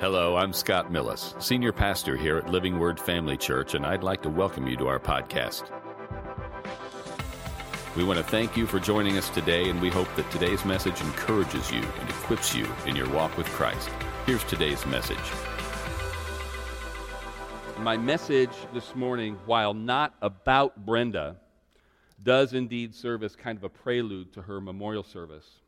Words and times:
Hello, 0.00 0.36
I'm 0.36 0.52
Scott 0.52 0.92
Millis, 0.92 1.34
Senior 1.42 1.72
Pastor 1.72 2.16
here 2.16 2.38
at 2.38 2.48
Living 2.48 2.78
Word 2.78 3.00
Family 3.00 3.36
Church, 3.36 3.74
and 3.74 3.84
I'd 3.84 4.04
like 4.04 4.22
to 4.22 4.28
welcome 4.28 4.68
you 4.68 4.76
to 4.76 4.86
our 4.86 5.00
podcast. 5.00 5.64
We 7.96 8.04
want 8.04 8.18
to 8.18 8.24
thank 8.24 8.56
you 8.56 8.64
for 8.64 8.78
joining 8.78 9.18
us 9.18 9.28
today, 9.28 9.68
and 9.68 9.82
we 9.82 9.90
hope 9.90 10.06
that 10.14 10.30
today's 10.30 10.64
message 10.64 11.00
encourages 11.00 11.72
you 11.72 11.82
and 11.82 12.08
equips 12.10 12.54
you 12.54 12.64
in 12.86 12.94
your 12.94 13.10
walk 13.10 13.36
with 13.36 13.48
Christ. 13.48 13.90
Here's 14.24 14.44
today's 14.44 14.86
message. 14.86 15.18
My 17.80 17.96
message 17.96 18.54
this 18.72 18.94
morning, 18.94 19.36
while 19.46 19.74
not 19.74 20.14
about 20.22 20.86
Brenda, 20.86 21.38
does 22.22 22.52
indeed 22.52 22.94
serve 22.94 23.24
as 23.24 23.34
kind 23.34 23.58
of 23.58 23.64
a 23.64 23.68
prelude 23.68 24.32
to 24.34 24.42
her 24.42 24.60
memorial 24.60 25.02
service. 25.02 25.58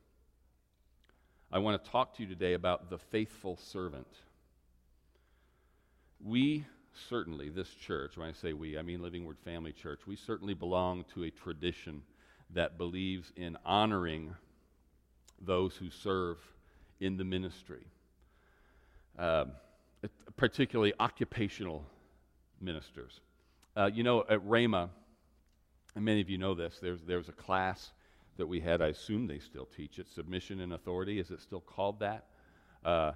I 1.53 1.59
want 1.59 1.83
to 1.83 1.91
talk 1.91 2.15
to 2.17 2.23
you 2.23 2.29
today 2.29 2.53
about 2.53 2.91
the 2.91 2.99
faithful 2.99 3.57
servant. 3.57 4.07
We 6.25 6.65
certainly, 7.09 7.49
this 7.49 7.71
church, 7.71 8.17
when 8.17 8.29
I 8.29 8.33
say 8.33 8.53
we, 8.53 8.79
I 8.79 8.83
mean 8.83 9.03
Living 9.03 9.25
Word 9.25 9.39
Family 9.45 9.73
Church, 9.73 10.03
we 10.07 10.15
certainly 10.15 10.55
belong 10.55 11.05
to 11.15 11.25
a 11.25 11.31
tradition 11.31 12.03
that 12.55 12.79
believes 12.79 13.33
in 13.35 13.57
honoring 13.65 14.33
those 15.41 15.75
who 15.75 15.91
serve 15.91 16.39
in 17.01 17.17
the 17.17 17.25
ministry, 17.25 17.85
uh, 19.19 19.47
particularly 20.37 20.93
occupational 21.01 21.85
ministers. 22.61 23.19
Uh, 23.77 23.91
you 23.93 24.05
know, 24.05 24.21
at 24.29 24.39
Rhema, 24.47 24.89
and 25.97 26.05
many 26.05 26.21
of 26.21 26.31
you 26.31 26.39
know 26.39 26.55
this, 26.55 26.79
there's, 26.81 27.01
there's 27.03 27.29
a 27.29 27.33
class 27.33 27.91
that 28.41 28.47
we 28.47 28.61
had. 28.61 28.83
I 28.83 28.89
assume 28.89 29.27
they 29.27 29.39
still 29.39 29.67
teach 29.67 29.99
it. 29.99 30.09
Submission 30.09 30.61
and 30.61 30.73
authority. 30.73 31.21
Is 31.21 31.31
it 31.31 31.41
still 31.41 31.61
called 31.61 32.01
that? 32.01 32.25
Uh, 32.85 33.13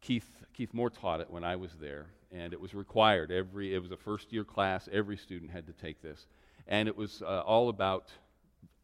Keith, 0.00 0.28
Keith 0.54 0.72
Moore 0.72 0.90
taught 0.90 1.20
it 1.20 1.28
when 1.28 1.42
I 1.42 1.56
was 1.56 1.72
there, 1.80 2.06
and 2.30 2.52
it 2.52 2.60
was 2.60 2.74
required. 2.74 3.32
Every, 3.32 3.74
it 3.74 3.82
was 3.82 3.90
a 3.90 3.96
first 3.96 4.32
year 4.32 4.44
class. 4.44 4.88
Every 4.92 5.16
student 5.16 5.50
had 5.50 5.66
to 5.66 5.72
take 5.72 6.00
this. 6.02 6.26
And 6.68 6.86
it 6.86 6.96
was 6.96 7.22
uh, 7.22 7.40
all 7.40 7.68
about 7.70 8.10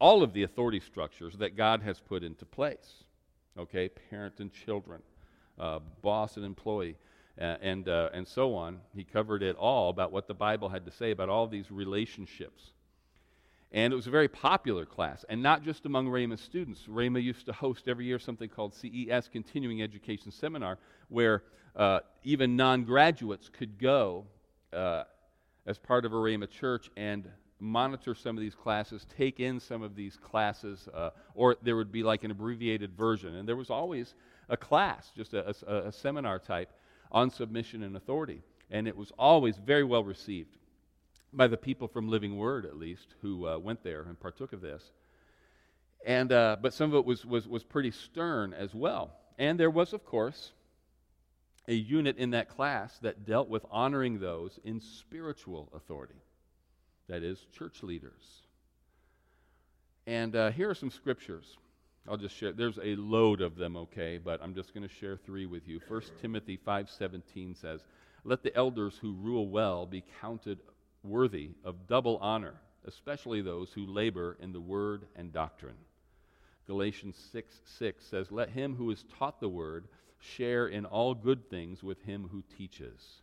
all 0.00 0.22
of 0.22 0.32
the 0.32 0.42
authority 0.42 0.80
structures 0.80 1.36
that 1.36 1.56
God 1.56 1.82
has 1.82 2.00
put 2.00 2.24
into 2.24 2.44
place. 2.44 3.04
Okay, 3.56 3.88
parent 4.10 4.40
and 4.40 4.52
children, 4.52 5.00
uh, 5.60 5.78
boss 6.02 6.36
and 6.36 6.44
employee, 6.44 6.96
uh, 7.40 7.56
and, 7.62 7.86
and 7.86 8.26
so 8.26 8.54
on. 8.54 8.80
He 8.96 9.04
covered 9.04 9.44
it 9.44 9.54
all 9.54 9.90
about 9.90 10.10
what 10.10 10.26
the 10.26 10.34
Bible 10.34 10.68
had 10.68 10.84
to 10.86 10.90
say 10.90 11.12
about 11.12 11.28
all 11.28 11.46
these 11.46 11.70
relationships 11.70 12.72
and 13.74 13.92
it 13.92 13.96
was 13.96 14.06
a 14.06 14.10
very 14.10 14.28
popular 14.28 14.86
class, 14.86 15.24
and 15.28 15.42
not 15.42 15.64
just 15.64 15.84
among 15.84 16.06
Rhema 16.06 16.38
students. 16.38 16.82
Rhema 16.88 17.20
used 17.20 17.44
to 17.46 17.52
host 17.52 17.88
every 17.88 18.04
year 18.04 18.20
something 18.20 18.48
called 18.48 18.72
CES, 18.72 19.28
Continuing 19.32 19.82
Education 19.82 20.30
Seminar, 20.30 20.78
where 21.08 21.42
uh, 21.74 21.98
even 22.22 22.54
non 22.54 22.84
graduates 22.84 23.48
could 23.48 23.76
go 23.76 24.26
uh, 24.72 25.02
as 25.66 25.76
part 25.76 26.04
of 26.04 26.12
a 26.12 26.16
Rhema 26.16 26.48
church 26.48 26.88
and 26.96 27.28
monitor 27.58 28.14
some 28.14 28.36
of 28.36 28.40
these 28.40 28.54
classes, 28.54 29.06
take 29.16 29.40
in 29.40 29.58
some 29.58 29.82
of 29.82 29.96
these 29.96 30.16
classes, 30.18 30.88
uh, 30.94 31.10
or 31.34 31.56
there 31.60 31.74
would 31.74 31.90
be 31.90 32.04
like 32.04 32.22
an 32.22 32.30
abbreviated 32.30 32.96
version. 32.96 33.34
And 33.34 33.48
there 33.48 33.56
was 33.56 33.70
always 33.70 34.14
a 34.48 34.56
class, 34.56 35.10
just 35.16 35.34
a, 35.34 35.52
a, 35.66 35.88
a 35.88 35.92
seminar 35.92 36.38
type, 36.38 36.70
on 37.10 37.28
submission 37.28 37.82
and 37.82 37.96
authority. 37.96 38.40
And 38.70 38.86
it 38.86 38.96
was 38.96 39.10
always 39.18 39.56
very 39.56 39.84
well 39.84 40.04
received 40.04 40.58
by 41.36 41.46
the 41.46 41.56
people 41.56 41.88
from 41.88 42.08
Living 42.08 42.36
Word, 42.36 42.64
at 42.64 42.76
least, 42.76 43.14
who 43.22 43.46
uh, 43.46 43.58
went 43.58 43.82
there 43.82 44.02
and 44.02 44.18
partook 44.18 44.52
of 44.52 44.60
this. 44.60 44.82
And, 46.06 46.32
uh, 46.32 46.56
but 46.60 46.74
some 46.74 46.90
of 46.90 46.96
it 46.96 47.04
was, 47.04 47.24
was, 47.24 47.48
was 47.48 47.64
pretty 47.64 47.90
stern 47.90 48.52
as 48.52 48.74
well. 48.74 49.12
And 49.38 49.58
there 49.58 49.70
was, 49.70 49.92
of 49.92 50.04
course, 50.04 50.52
a 51.66 51.74
unit 51.74 52.18
in 52.18 52.30
that 52.30 52.48
class 52.48 52.96
that 52.98 53.26
dealt 53.26 53.48
with 53.48 53.64
honoring 53.70 54.20
those 54.20 54.58
in 54.64 54.80
spiritual 54.80 55.70
authority, 55.74 56.20
that 57.08 57.22
is, 57.22 57.38
church 57.56 57.82
leaders. 57.82 58.42
And 60.06 60.36
uh, 60.36 60.50
here 60.50 60.68
are 60.68 60.74
some 60.74 60.90
scriptures. 60.90 61.56
I'll 62.06 62.18
just 62.18 62.36
share. 62.36 62.52
There's 62.52 62.78
a 62.82 62.96
load 62.96 63.40
of 63.40 63.56
them, 63.56 63.76
okay, 63.78 64.18
but 64.18 64.42
I'm 64.42 64.54
just 64.54 64.74
going 64.74 64.86
to 64.86 64.94
share 64.94 65.16
three 65.16 65.46
with 65.46 65.66
you. 65.66 65.80
1 65.88 66.02
Timothy 66.20 66.58
5:17 66.58 67.56
says, 67.56 67.80
"Let 68.24 68.42
the 68.42 68.54
elders 68.54 68.98
who 69.00 69.14
rule 69.14 69.48
well 69.48 69.86
be 69.86 70.04
counted 70.20 70.58
worthy 71.04 71.50
of 71.64 71.86
double 71.86 72.16
honor, 72.18 72.54
especially 72.86 73.40
those 73.40 73.70
who 73.72 73.86
labor 73.86 74.36
in 74.40 74.52
the 74.52 74.60
word 74.60 75.06
and 75.16 75.32
doctrine. 75.32 75.76
Galatians 76.66 77.16
6 77.32 77.60
6 77.78 78.04
says, 78.04 78.32
Let 78.32 78.50
him 78.50 78.74
who 78.74 78.90
is 78.90 79.04
taught 79.18 79.40
the 79.40 79.48
word 79.48 79.86
share 80.18 80.68
in 80.68 80.86
all 80.86 81.14
good 81.14 81.50
things 81.50 81.82
with 81.82 82.00
him 82.02 82.28
who 82.32 82.42
teaches. 82.56 83.20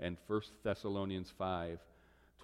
And 0.00 0.16
1 0.26 0.40
Thessalonians 0.62 1.32
5 1.36 1.78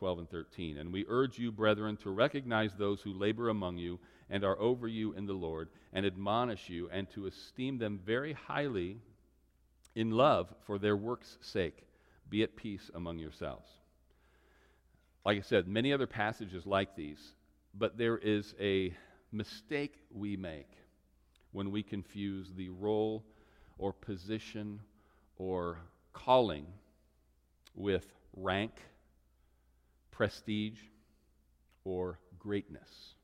12 0.03 0.19
and 0.19 0.31
13. 0.31 0.79
And 0.79 0.93
we 0.93 1.07
urge 1.09 1.39
you, 1.39 1.53
brethren, 1.53 1.97
to 1.99 2.11
recognize 2.11 2.73
those 2.75 3.01
who 3.01 3.13
labor 3.13 3.51
among 3.51 3.79
you 3.79 4.01
and 4.29 4.43
are 4.43 4.59
over 4.59 4.89
you 4.89 5.13
in 5.13 5.27
the 5.27 5.33
Lord, 5.33 5.69
and 5.93 6.05
admonish 6.05 6.69
you, 6.69 6.89
and 6.91 7.09
to 7.11 7.27
esteem 7.27 7.79
them 7.79 8.01
very 8.05 8.33
highly 8.33 8.97
in 9.95 10.11
love 10.11 10.53
for 10.67 10.79
their 10.79 10.97
work's 10.97 11.39
sake. 11.41 11.85
Be 12.29 12.43
at 12.43 12.57
peace 12.57 12.91
among 12.95 13.19
yourselves. 13.19 13.69
Like 15.25 15.39
I 15.39 15.43
said, 15.43 15.69
many 15.69 15.93
other 15.93 16.07
passages 16.07 16.67
like 16.67 16.97
these, 16.97 17.35
but 17.75 17.97
there 17.97 18.19
is 18.19 18.55
a 18.61 18.95
mistake 19.31 19.95
we 20.11 20.37
make 20.37 20.71
when 21.53 21.71
we 21.71 21.83
confuse 21.83 22.51
the 22.57 22.71
role 22.71 23.25
or 23.79 23.93
position 23.93 24.81
or 25.37 25.79
calling 26.13 26.67
with 27.75 28.07
rank, 28.37 28.73
prestige, 30.11 30.79
or 31.85 32.19
greatness. 32.39 33.15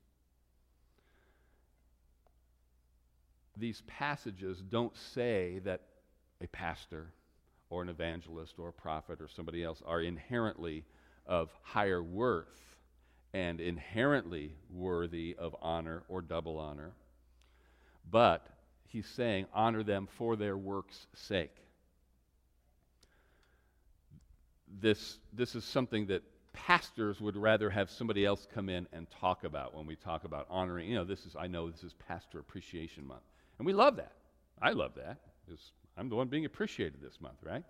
These 3.57 3.83
passages 3.87 4.61
don't 4.61 4.95
say 4.95 5.59
that 5.65 5.81
a 6.41 6.47
pastor 6.47 7.11
or 7.69 7.81
an 7.81 7.89
evangelist 7.89 8.57
or 8.57 8.69
a 8.69 8.73
prophet 8.73 9.19
or 9.21 9.27
somebody 9.27 9.63
else 9.63 9.81
are 9.85 10.01
inherently 10.01 10.85
of 11.29 11.49
higher 11.61 12.03
worth 12.03 12.47
and 13.33 13.61
inherently 13.61 14.51
worthy 14.69 15.35
of 15.39 15.55
honor 15.61 16.03
or 16.09 16.21
double 16.21 16.57
honor. 16.57 16.91
But 18.11 18.45
he's 18.87 19.05
saying, 19.05 19.45
honor 19.53 19.83
them 19.83 20.09
for 20.17 20.35
their 20.35 20.57
work's 20.57 21.07
sake. 21.13 21.55
This, 24.81 25.17
this 25.31 25.55
is 25.55 25.63
something 25.63 26.07
that 26.07 26.23
pastors 26.51 27.21
would 27.21 27.37
rather 27.37 27.69
have 27.69 27.89
somebody 27.89 28.25
else 28.25 28.45
come 28.53 28.67
in 28.67 28.87
and 28.91 29.07
talk 29.21 29.45
about 29.45 29.73
when 29.73 29.85
we 29.85 29.95
talk 29.95 30.25
about 30.25 30.47
honoring. 30.49 30.89
You 30.89 30.95
know, 30.95 31.05
this 31.05 31.25
is, 31.25 31.35
I 31.39 31.47
know 31.47 31.69
this 31.69 31.83
is 31.83 31.93
Pastor 32.07 32.39
Appreciation 32.39 33.07
Month. 33.07 33.21
And 33.59 33.65
we 33.65 33.73
love 33.73 33.95
that. 33.97 34.11
I 34.61 34.71
love 34.71 34.95
that 34.95 35.17
I'm 35.97 36.09
the 36.09 36.15
one 36.15 36.27
being 36.27 36.45
appreciated 36.45 37.01
this 37.01 37.19
month, 37.19 37.37
right? 37.43 37.63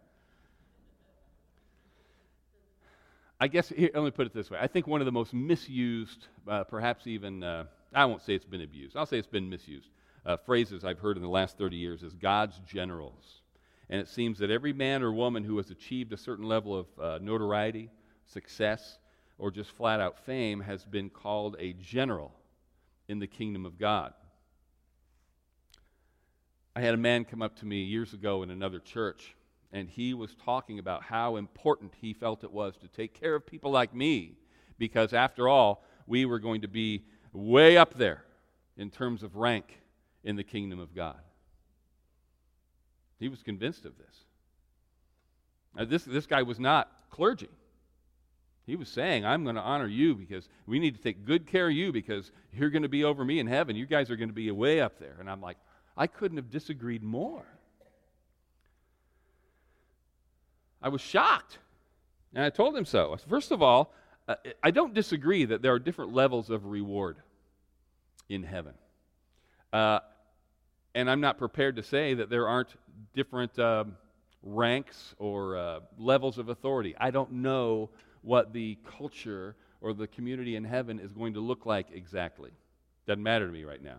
I 3.40 3.48
guess, 3.48 3.70
here, 3.70 3.90
let 3.94 4.04
me 4.04 4.12
put 4.12 4.28
it 4.28 4.34
this 4.34 4.52
way. 4.52 4.60
I 4.62 4.68
think 4.68 4.86
one 4.86 5.00
of 5.02 5.06
the 5.06 5.14
most 5.14 5.34
misused, 5.34 6.28
uh, 6.48 6.66
perhaps 6.66 7.08
even, 7.08 7.42
uh, 7.42 7.66
I 7.94 8.04
won't 8.06 8.22
say 8.22 8.36
it's 8.36 8.46
been 8.46 8.62
abused, 8.62 8.98
I'll 8.98 9.06
say 9.06 9.18
it's 9.18 9.28
been 9.28 9.50
misused, 9.50 9.90
uh, 10.26 10.36
phrases 10.38 10.84
I've 10.84 11.00
heard 11.00 11.16
in 11.16 11.24
the 11.24 11.30
last 11.30 11.58
30 11.58 11.78
years 11.78 12.04
is 12.04 12.14
God's 12.14 12.60
generals. 12.68 13.42
And 13.90 14.02
it 14.02 14.10
seems 14.10 14.40
that 14.40 14.52
every 14.52 14.74
man 14.74 15.02
or 15.02 15.12
woman 15.14 15.44
who 15.44 15.58
has 15.58 15.72
achieved 15.72 16.12
a 16.12 16.18
certain 16.18 16.46
level 16.46 16.78
of 16.78 16.88
uh, 17.02 17.20
notoriety, 17.22 17.90
success, 18.26 19.00
or 19.38 19.52
just 19.52 19.72
flat 19.72 20.02
out 20.02 20.20
fame 20.26 20.60
has 20.60 20.84
been 20.84 21.10
called 21.10 21.56
a 21.60 21.74
general 21.74 22.34
in 23.08 23.20
the 23.20 23.28
kingdom 23.28 23.66
of 23.66 23.80
God. 23.80 24.14
I 26.76 26.82
had 26.82 26.94
a 26.94 26.98
man 26.98 27.26
come 27.26 27.42
up 27.42 27.56
to 27.60 27.66
me 27.66 27.84
years 27.84 28.14
ago 28.14 28.44
in 28.44 28.52
another 28.52 28.80
church 28.80 29.34
and 29.72 29.90
he 29.90 30.14
was 30.14 30.36
talking 30.44 30.80
about 30.80 31.04
how 31.04 31.36
important 31.36 31.94
he 32.00 32.14
felt 32.14 32.44
it 32.44 32.52
was 32.52 32.76
to 32.78 32.88
take 32.88 33.14
care 33.14 33.36
of 33.36 33.46
people 33.46 33.72
like 33.72 33.94
me 33.94 34.34
because, 34.78 35.14
after 35.14 35.48
all, 35.48 35.84
we 36.08 36.26
were 36.26 36.40
going 36.40 36.62
to 36.62 36.68
be 36.68 37.04
way 37.34 37.78
up 37.78 37.94
there 37.96 38.24
in 38.78 38.90
terms 38.90 39.22
of 39.24 39.36
rank 39.36 39.82
in 40.24 40.36
the 40.36 40.44
kingdom 40.44 40.80
of 40.80 40.96
God. 40.96 41.20
He 43.20 43.28
was 43.28 43.44
convinced 43.44 43.86
of 43.86 43.98
this. 43.98 44.16
Now, 45.76 45.86
this, 45.86 46.04
this 46.04 46.26
guy 46.26 46.42
was 46.42 46.60
not 46.60 46.90
clergy. 47.12 47.50
He 48.66 48.76
was 48.76 48.90
saying, 48.90 49.26
I'm 49.26 49.44
going 49.44 49.56
to 49.56 49.62
honor 49.62 49.88
you 49.88 50.16
because 50.16 50.48
we 50.66 50.80
need 50.80 50.96
to 50.96 51.02
take 51.02 51.26
good 51.26 51.48
care 51.48 51.68
of 51.68 51.74
you 51.74 51.92
because 51.92 52.32
you're 52.54 52.70
going 52.70 52.84
to 52.84 52.90
be 52.90 53.04
over 53.04 53.26
me 53.26 53.40
in 53.40 53.48
heaven. 53.48 53.76
You 53.76 53.86
guys 53.86 54.10
are 54.10 54.16
going 54.16 54.30
to 54.30 54.34
be 54.34 54.50
way 54.52 54.80
up 54.80 55.00
there. 55.00 55.18
And 55.20 55.30
I'm 55.30 55.42
like, 55.42 55.58
I 55.98 56.08
couldn't 56.08 56.38
have 56.38 56.50
disagreed 56.50 57.04
more. 57.04 57.46
I 60.82 60.90
was 60.90 61.02
shocked. 61.02 61.58
And 62.34 62.44
I 62.44 62.50
told 62.50 62.76
him 62.76 62.86
so. 62.86 63.18
First 63.28 63.52
of 63.52 63.62
all, 63.62 63.94
uh, 64.28 64.36
I 64.62 64.72
don't 64.72 64.94
disagree 64.94 65.46
that 65.46 65.62
there 65.62 65.74
are 65.74 65.80
different 65.80 66.14
levels 66.14 66.50
of 66.50 66.66
reward 66.66 67.18
in 68.30 68.44
heaven. 68.44 68.76
Uh, 69.74 70.00
and 70.96 71.10
I'm 71.10 71.22
not 71.22 71.38
prepared 71.38 71.76
to 71.78 71.84
say 71.84 72.14
that 72.14 72.30
there 72.30 72.48
aren't 72.48 72.70
different 73.14 73.58
um, 73.60 73.96
ranks 74.44 75.16
or 75.18 75.58
uh, 75.58 75.80
levels 75.98 76.38
of 76.38 76.50
authority. 76.50 76.96
I 77.00 77.12
don't 77.12 77.32
know 77.32 77.90
what 78.22 78.54
the 78.54 78.78
culture 78.98 79.56
or 79.82 79.94
the 79.94 80.08
community 80.08 80.56
in 80.56 80.64
heaven 80.64 81.00
is 81.00 81.12
going 81.12 81.34
to 81.34 81.40
look 81.40 81.66
like 81.66 81.88
exactly. 81.94 82.52
Doesn't 83.08 83.24
matter 83.24 83.48
to 83.48 83.52
me 83.54 83.64
right 83.64 83.84
now. 83.84 83.98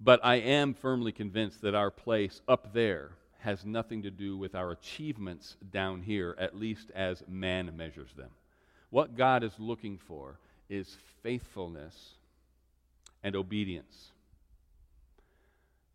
But 0.00 0.20
I 0.22 0.36
am 0.36 0.74
firmly 0.74 1.12
convinced 1.12 1.60
that 1.62 1.74
our 1.74 1.90
place 1.90 2.40
up 2.46 2.72
there 2.72 3.10
has 3.38 3.64
nothing 3.64 4.02
to 4.02 4.10
do 4.10 4.36
with 4.36 4.54
our 4.54 4.72
achievements 4.72 5.56
down 5.70 6.02
here, 6.02 6.34
at 6.38 6.56
least 6.56 6.90
as 6.94 7.22
man 7.28 7.76
measures 7.76 8.12
them. 8.16 8.30
What 8.90 9.16
God 9.16 9.44
is 9.44 9.52
looking 9.58 9.98
for 9.98 10.38
is 10.68 10.96
faithfulness 11.22 12.14
and 13.22 13.36
obedience. 13.36 14.12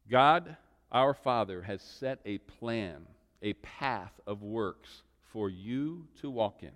God, 0.09 0.55
our 0.91 1.13
Father, 1.13 1.61
has 1.61 1.81
set 1.81 2.19
a 2.25 2.37
plan, 2.37 3.05
a 3.41 3.53
path 3.53 4.13
of 4.27 4.41
works 4.41 5.03
for 5.31 5.49
you 5.49 6.05
to 6.21 6.29
walk 6.29 6.61
in. 6.61 6.71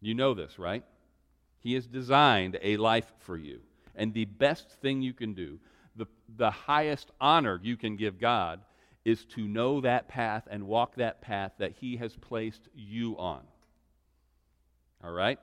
You 0.00 0.14
know 0.14 0.34
this, 0.34 0.58
right? 0.58 0.84
He 1.60 1.74
has 1.74 1.86
designed 1.86 2.58
a 2.62 2.76
life 2.76 3.10
for 3.20 3.36
you. 3.36 3.60
And 3.94 4.12
the 4.12 4.26
best 4.26 4.68
thing 4.82 5.00
you 5.00 5.12
can 5.12 5.32
do, 5.32 5.58
the, 5.96 6.06
the 6.36 6.50
highest 6.50 7.10
honor 7.20 7.60
you 7.62 7.76
can 7.76 7.96
give 7.96 8.20
God, 8.20 8.60
is 9.04 9.24
to 9.24 9.46
know 9.46 9.80
that 9.80 10.08
path 10.08 10.48
and 10.50 10.66
walk 10.66 10.96
that 10.96 11.20
path 11.20 11.52
that 11.58 11.72
He 11.72 11.96
has 11.96 12.16
placed 12.16 12.68
you 12.74 13.16
on. 13.18 13.42
All 15.02 15.12
right? 15.12 15.38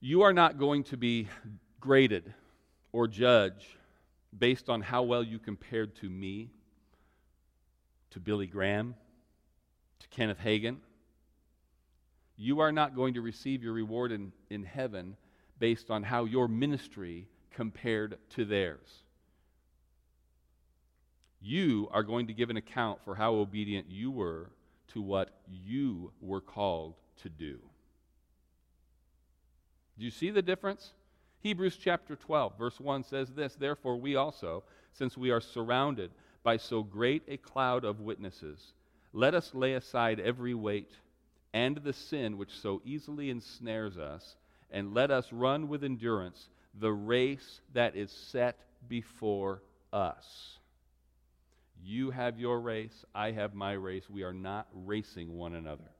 You 0.00 0.22
are 0.22 0.32
not 0.32 0.58
going 0.58 0.84
to 0.84 0.96
be 0.96 1.28
graded 1.80 2.32
or 2.92 3.08
judged 3.08 3.66
based 4.38 4.68
on 4.68 4.80
how 4.80 5.02
well 5.02 5.22
you 5.22 5.38
compared 5.38 5.96
to 5.96 6.08
me, 6.08 6.50
to 8.10 8.20
Billy 8.20 8.46
Graham, 8.46 8.94
to 10.00 10.08
Kenneth 10.08 10.40
Hagin. 10.44 10.76
You 12.36 12.60
are 12.60 12.72
not 12.72 12.94
going 12.94 13.14
to 13.14 13.20
receive 13.20 13.62
your 13.62 13.72
reward 13.72 14.12
in, 14.12 14.32
in 14.50 14.64
heaven 14.64 15.16
based 15.58 15.90
on 15.90 16.02
how 16.02 16.24
your 16.24 16.48
ministry 16.48 17.28
compared 17.60 18.16
to 18.30 18.46
theirs. 18.46 19.02
You 21.42 21.90
are 21.92 22.02
going 22.02 22.28
to 22.28 22.32
give 22.32 22.48
an 22.48 22.56
account 22.56 23.00
for 23.04 23.14
how 23.14 23.34
obedient 23.34 23.84
you 23.90 24.10
were 24.10 24.48
to 24.94 25.02
what 25.02 25.28
you 25.46 26.10
were 26.22 26.40
called 26.40 26.94
to 27.20 27.28
do. 27.28 27.58
Do 29.98 30.06
you 30.06 30.10
see 30.10 30.30
the 30.30 30.40
difference? 30.40 30.94
Hebrews 31.40 31.76
chapter 31.76 32.16
12, 32.16 32.56
verse 32.56 32.80
1 32.80 33.04
says 33.04 33.28
this 33.28 33.56
Therefore, 33.56 33.98
we 33.98 34.16
also, 34.16 34.62
since 34.94 35.18
we 35.18 35.30
are 35.30 35.42
surrounded 35.42 36.12
by 36.42 36.56
so 36.56 36.82
great 36.82 37.24
a 37.28 37.36
cloud 37.36 37.84
of 37.84 38.00
witnesses, 38.00 38.72
let 39.12 39.34
us 39.34 39.54
lay 39.54 39.74
aside 39.74 40.18
every 40.18 40.54
weight 40.54 40.92
and 41.52 41.76
the 41.76 41.92
sin 41.92 42.38
which 42.38 42.58
so 42.58 42.80
easily 42.86 43.28
ensnares 43.28 43.98
us 43.98 44.36
and 44.70 44.94
let 44.94 45.10
us 45.10 45.30
run 45.30 45.68
with 45.68 45.84
endurance 45.84 46.48
the 46.78 46.92
race 46.92 47.60
that 47.74 47.96
is 47.96 48.10
set 48.10 48.58
before 48.88 49.62
us. 49.92 50.58
You 51.82 52.10
have 52.10 52.38
your 52.38 52.60
race, 52.60 53.04
I 53.14 53.32
have 53.32 53.54
my 53.54 53.72
race. 53.72 54.08
We 54.08 54.22
are 54.22 54.34
not 54.34 54.68
racing 54.72 55.36
one 55.36 55.54
another. 55.54 55.90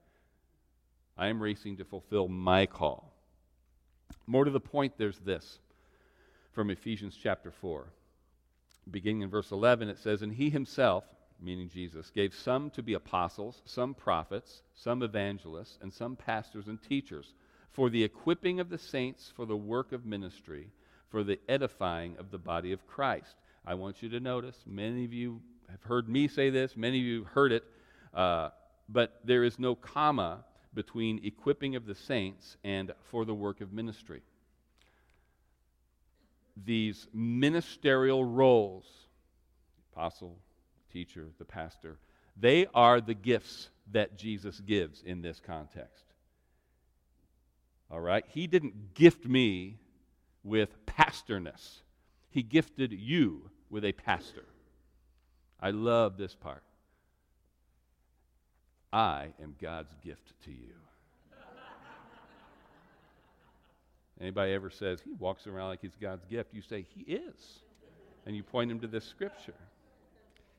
I 1.17 1.28
am 1.28 1.43
racing 1.43 1.78
to 1.78 1.84
fulfill 1.84 2.28
my 2.28 2.67
call. 2.67 3.12
More 4.26 4.44
to 4.44 4.50
the 4.50 4.61
point, 4.61 4.94
there's 4.96 5.19
this 5.19 5.58
from 6.52 6.70
Ephesians 6.70 7.19
chapter 7.20 7.50
4. 7.50 7.87
Beginning 8.90 9.22
in 9.22 9.31
verse 9.31 9.50
11, 9.50 9.88
it 9.88 9.99
says, 9.99 10.22
And 10.22 10.32
he 10.32 10.50
himself, 10.50 11.05
meaning 11.40 11.69
Jesus, 11.69 12.11
gave 12.11 12.34
some 12.34 12.70
to 12.70 12.82
be 12.82 12.94
apostles, 12.94 13.62
some 13.64 13.94
prophets, 13.94 14.62
some 14.75 15.02
evangelists, 15.02 15.78
and 15.81 15.93
some 15.93 16.17
pastors 16.17 16.69
and 16.69 16.81
teachers 16.82 17.34
for 17.72 17.90
the 17.90 18.02
equipping 18.02 18.61
of 18.61 18.69
the 18.69 18.78
saints 18.78 19.32
for 19.34 19.46
the 19.46 19.56
work 19.56 19.93
of 19.93 20.05
ministry, 20.05 20.69
for 21.08 21.22
the 21.22 21.38
edifying 21.49 22.17
of 22.19 22.31
the 22.31 22.38
body 22.38 22.72
of 22.72 22.87
Christ. 22.87 23.34
I 23.67 23.75
want 23.75 24.02
you 24.02 24.08
to 24.11 24.20
notice, 24.20 24.56
many 24.67 25.05
of 25.05 25.12
you 25.12 25.40
have 25.70 25.82
heard 25.82 26.08
me 26.08 26.28
say 26.28 26.50
this, 26.50 26.76
many 26.76 26.99
of 26.99 27.05
you 27.05 27.25
have 27.25 27.32
heard 27.32 27.52
it, 27.52 27.64
uh, 28.14 28.50
but 28.88 29.20
there 29.25 29.44
is 29.44 29.58
no 29.58 29.75
comma 29.75 30.44
between 30.75 31.25
equipping 31.25 31.76
of 31.76 31.87
the 31.87 31.94
saints 31.94 32.56
and 32.64 32.93
for 33.11 33.25
the 33.25 33.34
work 33.34 33.61
of 33.61 33.72
ministry. 33.72 34.22
These 36.64 37.06
ministerial 37.12 38.25
roles, 38.25 38.87
apostle, 39.93 40.37
teacher, 40.93 41.28
the 41.38 41.44
pastor, 41.44 41.99
they 42.37 42.67
are 42.75 43.00
the 43.00 43.14
gifts 43.14 43.70
that 43.93 44.17
Jesus 44.17 44.61
gives 44.61 45.02
in 45.02 45.22
this 45.22 45.40
context. 45.44 46.05
All 47.90 48.00
right? 48.00 48.25
He 48.28 48.46
didn't 48.46 48.94
gift 48.94 49.26
me 49.26 49.78
with 50.42 50.87
pastorness, 50.87 51.82
He 52.31 52.42
gifted 52.42 52.92
you 52.92 53.50
with 53.69 53.84
a 53.84 53.92
pastor. 53.92 54.44
I 55.60 55.70
love 55.70 56.16
this 56.16 56.34
part. 56.34 56.62
I 58.92 59.28
am 59.42 59.54
God's 59.60 59.94
gift 60.02 60.32
to 60.44 60.50
you. 60.50 60.75
Anybody 64.20 64.52
ever 64.52 64.69
says 64.69 65.00
he 65.00 65.12
walks 65.12 65.46
around 65.46 65.69
like 65.69 65.81
he's 65.81 65.96
God's 65.98 66.25
gift, 66.26 66.52
you 66.52 66.60
say 66.60 66.84
he 66.94 67.00
is. 67.12 67.60
And 68.26 68.36
you 68.36 68.43
point 68.43 68.70
him 68.70 68.81
to 68.81 68.86
this 68.86 69.04
scripture. 69.04 69.54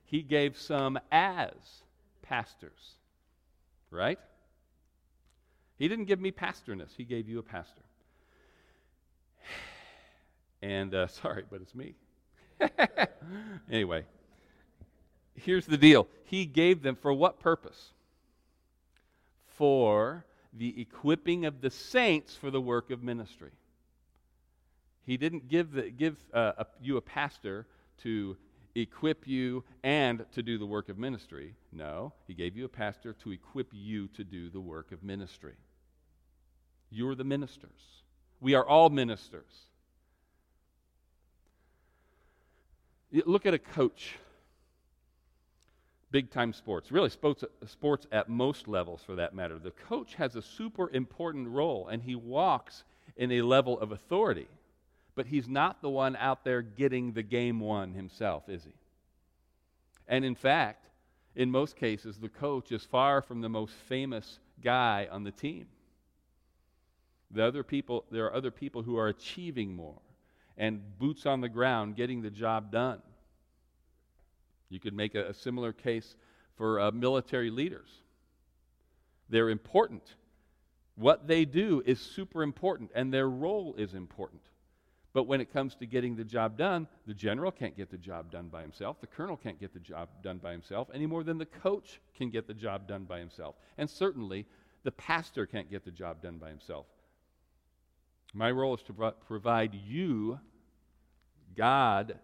He 0.05 0.23
gave 0.23 0.57
some 0.57 0.99
as 1.11 1.83
pastors, 2.21 2.95
right? 3.91 4.19
He 5.81 5.87
didn't 5.87 6.05
give 6.05 6.21
me 6.21 6.29
pastorness, 6.29 6.93
He 6.95 7.03
gave 7.03 7.27
you 7.27 7.39
a 7.39 7.43
pastor. 7.43 7.81
And 10.61 10.93
uh, 10.93 11.07
sorry, 11.23 11.43
but 11.49 11.61
it's 11.61 11.73
me. 11.73 11.95
anyway, 13.71 14.05
here's 15.33 15.65
the 15.65 15.77
deal 15.77 16.07
He 16.25 16.45
gave 16.45 16.83
them 16.83 16.95
for 16.95 17.11
what 17.11 17.39
purpose? 17.39 17.93
For 19.57 20.23
the 20.53 20.79
equipping 20.79 21.45
of 21.45 21.61
the 21.61 21.71
saints 21.71 22.35
for 22.35 22.51
the 22.51 22.61
work 22.61 22.91
of 22.91 23.01
ministry. 23.01 23.53
He 25.07 25.17
didn't 25.17 25.47
give, 25.47 25.71
the, 25.71 25.89
give 25.89 26.15
uh, 26.31 26.51
a, 26.59 26.65
you 26.79 26.97
a 26.97 27.01
pastor 27.01 27.65
to 28.03 28.37
equip 28.75 29.27
you 29.27 29.63
and 29.83 30.27
to 30.33 30.43
do 30.43 30.59
the 30.59 30.65
work 30.67 30.89
of 30.89 30.99
ministry. 30.99 31.55
No, 31.73 32.13
he 32.27 32.35
gave 32.35 32.55
you 32.55 32.65
a 32.65 32.69
pastor 32.69 33.13
to 33.23 33.31
equip 33.31 33.71
you 33.73 34.09
to 34.09 34.23
do 34.23 34.51
the 34.51 34.61
work 34.61 34.91
of 34.91 35.01
ministry. 35.01 35.55
You're 36.91 37.15
the 37.15 37.23
ministers. 37.23 38.03
We 38.41 38.53
are 38.53 38.67
all 38.67 38.89
ministers. 38.89 39.65
Look 43.25 43.45
at 43.45 43.53
a 43.53 43.59
coach. 43.59 44.15
Big 46.11 46.29
time 46.29 46.51
sports, 46.51 46.91
really 46.91 47.09
sports, 47.09 47.45
sports 47.67 48.05
at 48.11 48.27
most 48.27 48.67
levels 48.67 49.01
for 49.05 49.15
that 49.15 49.33
matter. 49.33 49.57
The 49.57 49.71
coach 49.71 50.15
has 50.15 50.35
a 50.35 50.41
super 50.41 50.89
important 50.89 51.47
role 51.47 51.87
and 51.87 52.03
he 52.03 52.15
walks 52.15 52.83
in 53.15 53.31
a 53.31 53.41
level 53.41 53.79
of 53.79 53.93
authority, 53.93 54.47
but 55.15 55.25
he's 55.25 55.47
not 55.47 55.81
the 55.81 55.89
one 55.89 56.17
out 56.17 56.43
there 56.43 56.61
getting 56.61 57.13
the 57.13 57.23
game 57.23 57.61
won 57.61 57.93
himself, 57.93 58.49
is 58.49 58.65
he? 58.65 58.73
And 60.07 60.25
in 60.25 60.35
fact, 60.35 60.89
in 61.35 61.49
most 61.49 61.77
cases, 61.77 62.17
the 62.17 62.27
coach 62.27 62.73
is 62.73 62.83
far 62.83 63.21
from 63.21 63.39
the 63.39 63.47
most 63.47 63.73
famous 63.87 64.39
guy 64.61 65.07
on 65.09 65.23
the 65.23 65.31
team. 65.31 65.67
The 67.33 67.45
other 67.45 67.63
people, 67.63 68.05
there 68.11 68.25
are 68.25 68.33
other 68.33 68.51
people 68.51 68.83
who 68.83 68.97
are 68.97 69.07
achieving 69.07 69.75
more 69.75 70.01
and 70.57 70.81
boots 70.99 71.25
on 71.25 71.41
the 71.41 71.49
ground 71.49 71.95
getting 71.95 72.21
the 72.21 72.29
job 72.29 72.71
done. 72.71 73.01
You 74.69 74.79
could 74.79 74.93
make 74.93 75.15
a, 75.15 75.29
a 75.29 75.33
similar 75.33 75.73
case 75.73 76.15
for 76.55 76.79
uh, 76.79 76.91
military 76.91 77.49
leaders. 77.49 77.89
They're 79.29 79.49
important. 79.49 80.03
What 80.95 81.27
they 81.27 81.45
do 81.45 81.81
is 81.85 81.99
super 81.99 82.43
important, 82.43 82.91
and 82.93 83.13
their 83.13 83.29
role 83.29 83.75
is 83.77 83.93
important. 83.93 84.41
But 85.13 85.23
when 85.23 85.41
it 85.41 85.51
comes 85.51 85.75
to 85.75 85.85
getting 85.85 86.15
the 86.15 86.23
job 86.23 86.57
done, 86.57 86.87
the 87.05 87.13
general 87.13 87.51
can't 87.51 87.75
get 87.75 87.89
the 87.89 87.97
job 87.97 88.31
done 88.31 88.47
by 88.47 88.61
himself. 88.61 89.01
The 89.01 89.07
colonel 89.07 89.35
can't 89.35 89.59
get 89.59 89.73
the 89.73 89.79
job 89.79 90.09
done 90.21 90.37
by 90.37 90.51
himself 90.51 90.89
any 90.93 91.05
more 91.05 91.23
than 91.23 91.37
the 91.37 91.45
coach 91.45 91.99
can 92.15 92.29
get 92.29 92.47
the 92.47 92.53
job 92.53 92.87
done 92.87 93.03
by 93.03 93.19
himself. 93.19 93.55
And 93.77 93.89
certainly, 93.89 94.45
the 94.83 94.91
pastor 94.91 95.45
can't 95.45 95.69
get 95.69 95.83
the 95.83 95.91
job 95.91 96.21
done 96.21 96.37
by 96.37 96.49
himself. 96.49 96.85
My 98.33 98.51
role 98.51 98.75
is 98.75 98.83
to 98.83 98.93
pro- 98.93 99.11
provide 99.11 99.73
you, 99.73 100.39
God 101.55 102.17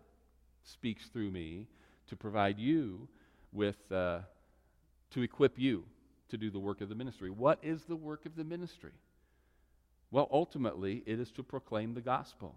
speaks 0.63 1.07
through 1.07 1.31
me, 1.31 1.67
to 2.07 2.15
provide 2.15 2.57
you 2.59 3.07
with, 3.51 3.91
uh, 3.91 4.19
to 5.11 5.21
equip 5.21 5.59
you 5.59 5.83
to 6.29 6.37
do 6.37 6.49
the 6.49 6.59
work 6.59 6.81
of 6.81 6.89
the 6.89 6.95
ministry. 6.95 7.29
What 7.29 7.59
is 7.61 7.83
the 7.83 7.95
work 7.95 8.25
of 8.25 8.35
the 8.35 8.43
ministry? 8.43 8.91
Well, 10.11 10.29
ultimately, 10.31 11.03
it 11.05 11.19
is 11.19 11.31
to 11.31 11.43
proclaim 11.43 11.93
the 11.93 12.01
gospel, 12.01 12.55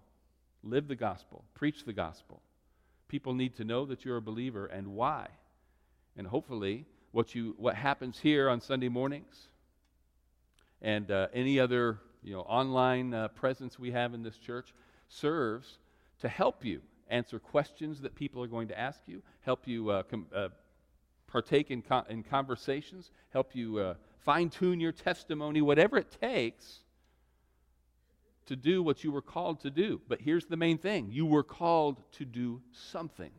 live 0.63 0.87
the 0.87 0.97
gospel, 0.97 1.45
preach 1.55 1.85
the 1.85 1.93
gospel, 1.93 2.43
People 3.11 3.35
need 3.35 3.57
to 3.57 3.65
know 3.65 3.87
that 3.87 4.05
you're 4.05 4.19
a 4.19 4.23
believer 4.23 4.67
and 4.67 4.87
why. 4.95 5.27
And 6.17 6.29
hopefully, 6.29 6.87
what, 7.11 7.35
you, 7.35 7.57
what 7.59 7.75
happens 7.75 8.21
here 8.21 8.49
on 8.49 8.61
Sunday 8.61 8.89
mornings 8.89 9.49
and 10.81 11.11
uh, 11.11 11.27
any 11.35 11.59
other 11.59 11.99
you 12.23 12.35
know, 12.35 12.43
online 12.43 13.15
uh, 13.15 13.29
presence 13.29 13.79
we 13.79 13.91
have 13.93 14.15
in 14.15 14.23
this 14.23 14.37
church 14.37 14.75
serves 15.09 15.79
to 16.21 16.29
help 16.29 16.65
you 16.65 16.81
answer 17.09 17.39
questions 17.39 18.01
that 18.03 18.15
people 18.15 18.43
are 18.43 18.47
going 18.47 18.69
to 18.69 18.79
ask 18.79 19.01
you, 19.07 19.23
help 19.43 19.67
you 19.67 19.91
uh, 19.91 20.03
com- 20.05 20.27
uh, 20.35 20.49
partake 21.27 21.71
in, 21.71 21.83
in 22.09 22.23
conversations, 22.23 23.11
help 23.33 23.55
you 23.55 23.79
uh, 23.79 23.95
fine 24.19 24.51
tune 24.51 24.81
your 24.81 24.93
testimony, 24.93 25.61
whatever 25.61 25.97
it 25.97 26.11
takes 26.21 26.81
to 28.47 28.57
do 28.57 28.83
what 28.83 29.05
you 29.05 29.13
were 29.13 29.23
called 29.23 29.61
to 29.61 29.71
do. 29.71 30.01
But 30.09 30.21
here's 30.21 30.47
the 30.47 30.57
main 30.57 30.79
thing 30.79 31.09
you 31.11 31.27
were 31.27 31.45
called 31.45 32.03
to 32.13 32.25
do 32.25 32.61
something. 32.73 33.31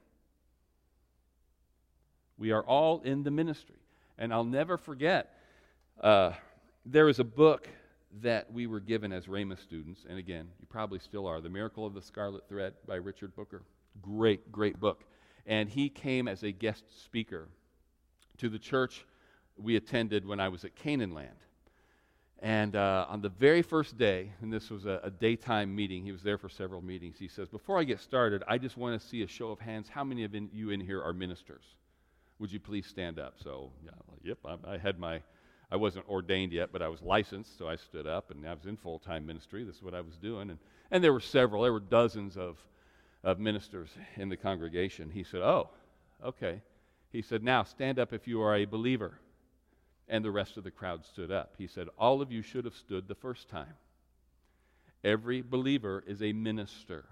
We 2.38 2.52
are 2.52 2.64
all 2.64 3.02
in 3.02 3.24
the 3.24 3.32
ministry. 3.32 3.76
And 4.18 4.34
I'll 4.34 4.44
never 4.44 4.78
forget, 4.78 5.36
uh, 6.00 6.34
a 7.20 7.24
book 7.24 7.68
that 8.22 8.52
we 8.52 8.68
were 8.68 8.80
given 8.80 9.12
as 9.12 9.26
Rhema 9.26 9.60
students, 9.62 10.06
and 10.08 10.18
again, 10.18 10.48
you 10.60 10.68
probably 10.70 11.00
still 11.00 11.26
are 11.28 11.42
The 11.42 11.50
Miracle 11.50 11.86
of 11.86 11.94
the 11.94 12.02
Scarlet 12.02 12.48
Thread 12.50 12.74
by 12.88 12.96
Richard 12.96 13.36
Booker. 13.36 13.64
Great, 14.02 14.52
great 14.52 14.80
book. 14.80 15.04
And 15.46 15.70
he 15.70 15.90
came 15.90 16.28
as 16.28 16.44
a 16.44 16.52
guest 16.52 16.84
speaker 17.04 17.48
to 18.38 18.50
the 18.50 18.60
church 18.60 19.06
we 19.58 19.76
attended 19.76 20.26
when 20.26 20.40
I 20.40 20.50
was 20.50 20.66
at 20.66 20.76
Canaan 20.76 21.14
Land. 21.14 21.38
And 22.40 22.76
uh, 22.76 23.06
on 23.08 23.22
the 23.22 23.30
very 23.30 23.62
first 23.62 23.98
day, 23.98 24.32
and 24.42 24.52
this 24.52 24.72
was 24.72 24.86
a, 24.86 25.00
a, 25.04 25.12
daytime 25.12 25.76
meeting, 25.76 26.04
he 26.04 26.12
was 26.12 26.24
there 26.24 26.40
for 26.40 26.50
several 26.50 26.82
meetings. 26.82 27.18
He 27.20 27.28
says, 27.28 27.48
Before 27.48 27.80
I 27.80 27.84
get 27.84 28.00
started, 28.00 28.44
I 28.48 28.58
just 28.58 28.78
want 28.78 29.00
to 29.00 29.08
see 29.08 29.22
a 29.22 29.28
show 29.28 29.50
of 29.50 29.60
hands. 29.60 29.88
How 29.88 30.04
many 30.04 30.24
of 30.24 30.34
in, 30.34 30.50
you 30.52 30.72
in 30.72 30.80
here 30.80 31.04
are 31.04 31.14
ministers? 31.14 31.64
Would 32.40 32.52
you 32.52 32.60
please 32.60 32.88
stand 32.88 33.20
up? 33.20 33.36
So, 33.44 33.72
yeah, 33.86 33.92
yep, 34.24 34.40
I, 34.44 34.74
I 34.74 34.78
had 34.80 34.98
my, 34.98 35.22
I 35.72 35.78
wasn't 35.78 36.10
ordained 36.10 36.52
yet, 36.52 36.70
but 36.74 36.82
I 36.82 36.90
was 36.90 37.02
licensed, 37.02 37.58
so 37.58 37.68
I 37.68 37.78
stood 37.78 38.06
up 38.06 38.30
and 38.30 38.46
I 38.46 38.54
was 38.54 38.66
in 38.66 38.76
full 38.76 39.00
time 39.00 39.26
ministry. 39.26 39.64
This 39.64 39.78
is 39.78 39.84
what 39.84 39.94
I 39.94 40.02
was 40.02 40.18
doing. 40.18 40.50
And, 40.50 40.60
and 40.92 41.04
there 41.04 41.14
were 41.14 41.22
several, 41.22 41.64
there 41.64 41.72
were 41.72 41.80
dozens 41.80 42.36
of, 42.36 42.58
of 43.24 43.40
ministers 43.40 43.90
in 44.18 44.28
the 44.28 44.36
congregation. 44.36 45.10
He 45.10 45.24
said, 45.24 45.42
Oh, 45.42 45.70
okay. 46.24 46.62
He 47.12 47.22
said, 47.22 47.42
Now 47.42 47.64
stand 47.64 48.00
up 48.00 48.12
if 48.12 48.28
you 48.28 48.42
are 48.42 48.56
a 48.56 48.66
believer. 48.66 49.20
And 50.10 50.26
the 50.26 50.32
rest 50.32 50.58
of 50.58 50.66
the 50.66 50.72
crowd 50.72 51.06
stood 51.06 51.32
up. 51.32 51.54
He 51.58 51.68
said, 51.68 51.88
All 51.98 52.22
of 52.22 52.34
you 52.34 52.42
should 52.42 52.66
have 52.66 52.76
stood 52.76 53.08
the 53.08 53.16
first 53.16 53.48
time. 53.48 53.76
Every 55.06 55.42
believer 55.42 56.04
is 56.06 56.22
a 56.22 56.34
minister. 56.34 57.06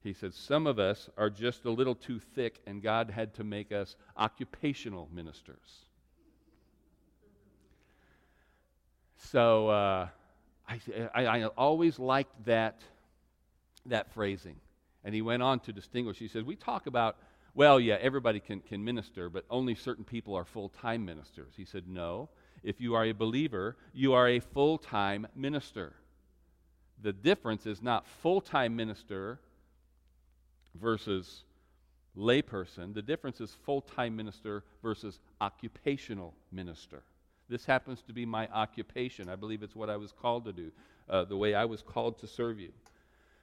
He 0.00 0.12
said, 0.12 0.32
Some 0.32 0.68
of 0.68 0.78
us 0.78 1.10
are 1.18 1.28
just 1.28 1.64
a 1.64 1.70
little 1.70 1.96
too 1.96 2.20
thick, 2.20 2.60
and 2.68 2.80
God 2.80 3.10
had 3.10 3.34
to 3.34 3.44
make 3.44 3.72
us 3.72 3.96
occupational 4.16 5.08
ministers. 5.12 5.86
So 9.28 9.68
uh, 9.68 10.08
I, 10.68 10.80
I, 11.14 11.26
I, 11.26 11.44
always 11.44 11.98
liked 11.98 12.44
that, 12.46 12.80
that 13.86 14.12
phrasing. 14.12 14.56
And 15.04 15.14
he 15.14 15.22
went 15.22 15.42
on 15.42 15.60
to 15.60 15.72
distinguish. 15.72 16.18
He 16.18 16.28
said, 16.28 16.46
We 16.46 16.56
talk 16.56 16.86
about, 16.86 17.16
well, 17.54 17.78
yeah, 17.78 17.98
everybody 18.00 18.40
can, 18.40 18.60
can 18.60 18.82
minister, 18.82 19.28
but 19.28 19.44
only 19.50 19.74
certain 19.74 20.04
people 20.04 20.34
are 20.34 20.44
full 20.44 20.68
time 20.68 21.04
ministers. 21.04 21.52
He 21.56 21.64
said, 21.64 21.84
No. 21.86 22.28
If 22.62 22.80
you 22.80 22.94
are 22.94 23.04
a 23.04 23.12
believer, 23.12 23.76
you 23.94 24.12
are 24.12 24.28
a 24.28 24.40
full 24.40 24.78
time 24.78 25.26
minister. 25.34 25.94
The 27.02 27.12
difference 27.12 27.66
is 27.66 27.82
not 27.82 28.06
full 28.22 28.40
time 28.40 28.76
minister 28.76 29.40
versus 30.80 31.44
layperson. 32.16 32.94
The 32.94 33.02
difference 33.02 33.40
is 33.40 33.56
full 33.64 33.80
time 33.80 34.16
minister 34.16 34.64
versus 34.82 35.18
occupational 35.40 36.34
minister. 36.52 37.02
This 37.50 37.64
happens 37.64 38.00
to 38.02 38.12
be 38.12 38.24
my 38.24 38.46
occupation. 38.48 39.28
I 39.28 39.34
believe 39.34 39.64
it's 39.64 39.74
what 39.74 39.90
I 39.90 39.96
was 39.96 40.12
called 40.12 40.44
to 40.44 40.52
do, 40.52 40.70
uh, 41.08 41.24
the 41.24 41.36
way 41.36 41.52
I 41.54 41.64
was 41.64 41.82
called 41.82 42.18
to 42.20 42.28
serve 42.28 42.60
you. 42.60 42.72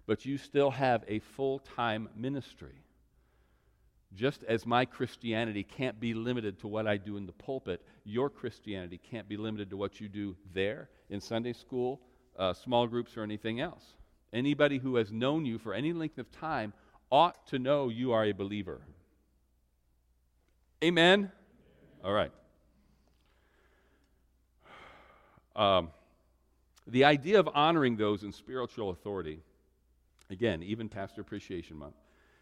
But 0.05 0.25
you 0.25 0.37
still 0.37 0.71
have 0.71 1.03
a 1.09 1.19
full 1.19 1.59
time 1.59 2.07
ministry. 2.15 2.81
Just 4.15 4.45
as 4.45 4.65
my 4.65 4.85
Christianity 4.85 5.63
can't 5.63 5.99
be 5.99 6.13
limited 6.13 6.57
to 6.59 6.67
what 6.67 6.87
I 6.87 6.95
do 6.95 7.17
in 7.17 7.25
the 7.25 7.33
pulpit, 7.33 7.85
your 8.05 8.29
Christianity 8.29 8.97
can't 8.97 9.27
be 9.27 9.35
limited 9.35 9.69
to 9.71 9.77
what 9.77 9.99
you 9.99 10.07
do 10.07 10.37
there 10.53 10.87
in 11.09 11.19
Sunday 11.19 11.51
school, 11.51 11.99
uh, 12.39 12.53
small 12.53 12.87
groups, 12.87 13.17
or 13.17 13.23
anything 13.23 13.59
else. 13.59 13.83
Anybody 14.31 14.77
who 14.77 14.95
has 14.95 15.11
known 15.11 15.45
you 15.45 15.59
for 15.59 15.73
any 15.73 15.91
length 15.91 16.17
of 16.17 16.31
time 16.31 16.71
ought 17.11 17.45
to 17.47 17.59
know 17.59 17.89
you 17.89 18.13
are 18.13 18.23
a 18.23 18.31
believer. 18.31 18.79
Amen? 20.81 21.29
All 22.03 22.13
right. 22.13 22.31
Um, 25.57 25.89
the 26.85 27.03
idea 27.03 27.39
of 27.39 27.49
honoring 27.53 27.97
those 27.97 28.23
in 28.23 28.31
spiritual 28.31 28.91
authority, 28.91 29.41
again, 30.29 30.63
even 30.63 30.87
Pastor 30.87 31.21
Appreciation 31.21 31.77
Month, 31.77 31.95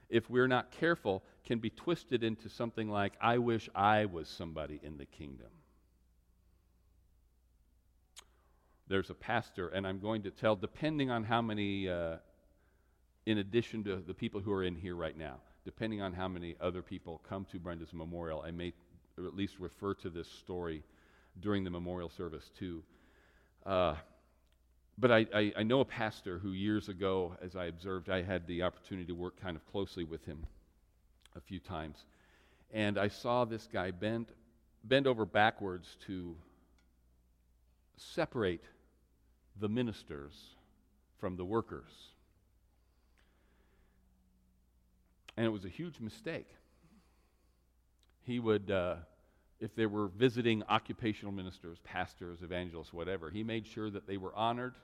if 0.10 0.30
we're 0.30 0.48
not 0.48 0.70
careful, 0.70 1.24
can 1.46 1.58
be 1.58 1.72
twisted 1.72 2.24
into 2.24 2.50
something 2.50 2.90
like, 2.90 3.14
I 3.20 3.40
wish 3.40 3.70
I 3.74 4.06
was 4.06 4.28
somebody 4.28 4.80
in 4.84 4.98
the 4.98 5.06
kingdom. 5.06 5.48
There's 8.88 9.10
a 9.10 9.16
pastor, 9.16 9.70
and 9.70 9.88
I'm 9.88 10.00
going 10.00 10.22
to 10.24 10.30
tell, 10.32 10.56
depending 10.56 11.10
on 11.10 11.24
how 11.24 11.42
many 11.42 11.90
uh, 11.90 12.18
in 13.26 13.40
addition 13.40 13.84
to 13.84 13.98
the 13.98 14.14
people 14.14 14.40
who 14.42 14.52
are 14.52 14.64
in 14.64 14.76
here 14.76 14.96
right 14.96 15.18
now, 15.18 15.38
depending 15.64 16.02
on 16.02 16.14
how 16.14 16.28
many 16.28 16.56
other 16.62 16.82
people 16.82 17.22
come 17.28 17.46
to 17.46 17.60
Brenda's 17.60 17.94
memorial, 17.94 18.44
I 18.46 18.52
may 18.52 18.74
at 19.18 19.36
least 19.36 19.56
refer 19.60 19.94
to 19.96 20.10
this 20.10 20.28
story 20.28 20.84
during 21.40 21.64
the 21.64 21.70
memorial 21.70 22.10
service 22.10 22.52
too. 22.58 22.84
Uh, 23.66 23.96
but 24.98 25.12
I, 25.12 25.26
I, 25.34 25.54
I, 25.58 25.64
know 25.64 25.82
a 25.82 25.86
pastor 25.86 26.38
who 26.38 26.52
years 26.52 26.88
ago, 26.88 27.36
as 27.42 27.56
I 27.56 27.66
observed, 27.66 28.10
I 28.10 28.22
had 28.22 28.48
the 28.48 28.64
opportunity 28.64 29.08
to 29.08 29.16
work 29.16 29.42
kind 29.42 29.58
of 29.58 29.66
closely 29.72 30.04
with 30.04 30.24
him 30.26 30.46
a 31.36 31.42
few 31.42 31.60
times. 31.60 32.06
And 32.72 32.98
I 32.98 33.08
saw 33.08 33.44
this 33.46 33.68
guy 33.72 33.92
bend, 33.92 34.28
bend 34.84 35.08
over 35.08 35.26
backwards 35.26 35.98
to 36.08 36.36
separate 37.98 38.64
the 39.60 39.68
ministers 39.68 40.34
from 41.20 41.36
the 41.36 41.46
workers. 41.46 41.92
And 45.38 45.46
it 45.46 45.50
was 45.50 45.66
a 45.66 45.70
huge 45.70 46.00
mistake. 46.00 46.48
He 48.24 48.40
would, 48.40 48.72
uh, 48.72 48.96
if 49.60 49.76
they 49.76 49.86
were 49.86 50.08
visiting 50.08 50.64
occupational 50.70 51.32
ministers, 51.32 51.78
pastors, 51.84 52.42
evangelists, 52.42 52.94
whatever, 52.94 53.30
he 53.30 53.44
made 53.44 53.66
sure 53.66 53.90
that 53.90 54.08
they 54.08 54.18
were 54.18 54.36
honored. 54.36 54.76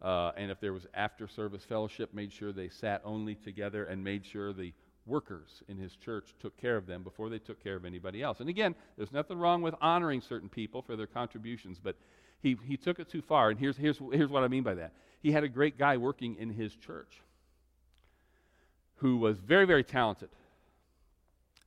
Uh, 0.00 0.30
and 0.36 0.50
if 0.50 0.60
there 0.60 0.72
was 0.72 0.86
after 0.94 1.26
service 1.26 1.64
fellowship, 1.64 2.14
made 2.14 2.32
sure 2.32 2.52
they 2.52 2.68
sat 2.68 3.00
only 3.04 3.34
together 3.34 3.84
and 3.84 4.02
made 4.02 4.24
sure 4.24 4.52
the 4.52 4.72
workers 5.06 5.62
in 5.68 5.78
his 5.78 5.96
church 5.96 6.34
took 6.38 6.56
care 6.56 6.76
of 6.76 6.86
them 6.86 7.02
before 7.02 7.30
they 7.30 7.38
took 7.38 7.62
care 7.62 7.74
of 7.74 7.84
anybody 7.84 8.22
else. 8.22 8.40
And 8.40 8.48
again, 8.48 8.74
there's 8.96 9.12
nothing 9.12 9.38
wrong 9.38 9.62
with 9.62 9.74
honoring 9.80 10.20
certain 10.20 10.48
people 10.48 10.82
for 10.82 10.94
their 10.94 11.06
contributions, 11.06 11.80
but 11.82 11.96
he, 12.40 12.56
he 12.64 12.76
took 12.76 13.00
it 13.00 13.08
too 13.08 13.22
far. 13.22 13.50
And 13.50 13.58
here's, 13.58 13.76
here's, 13.76 13.98
here's 14.12 14.30
what 14.30 14.44
I 14.44 14.48
mean 14.48 14.62
by 14.62 14.74
that. 14.74 14.92
He 15.20 15.32
had 15.32 15.44
a 15.44 15.48
great 15.48 15.78
guy 15.78 15.96
working 15.96 16.36
in 16.36 16.50
his 16.50 16.74
church 16.76 17.20
who 18.96 19.16
was 19.16 19.38
very, 19.38 19.64
very 19.64 19.84
talented. 19.84 20.28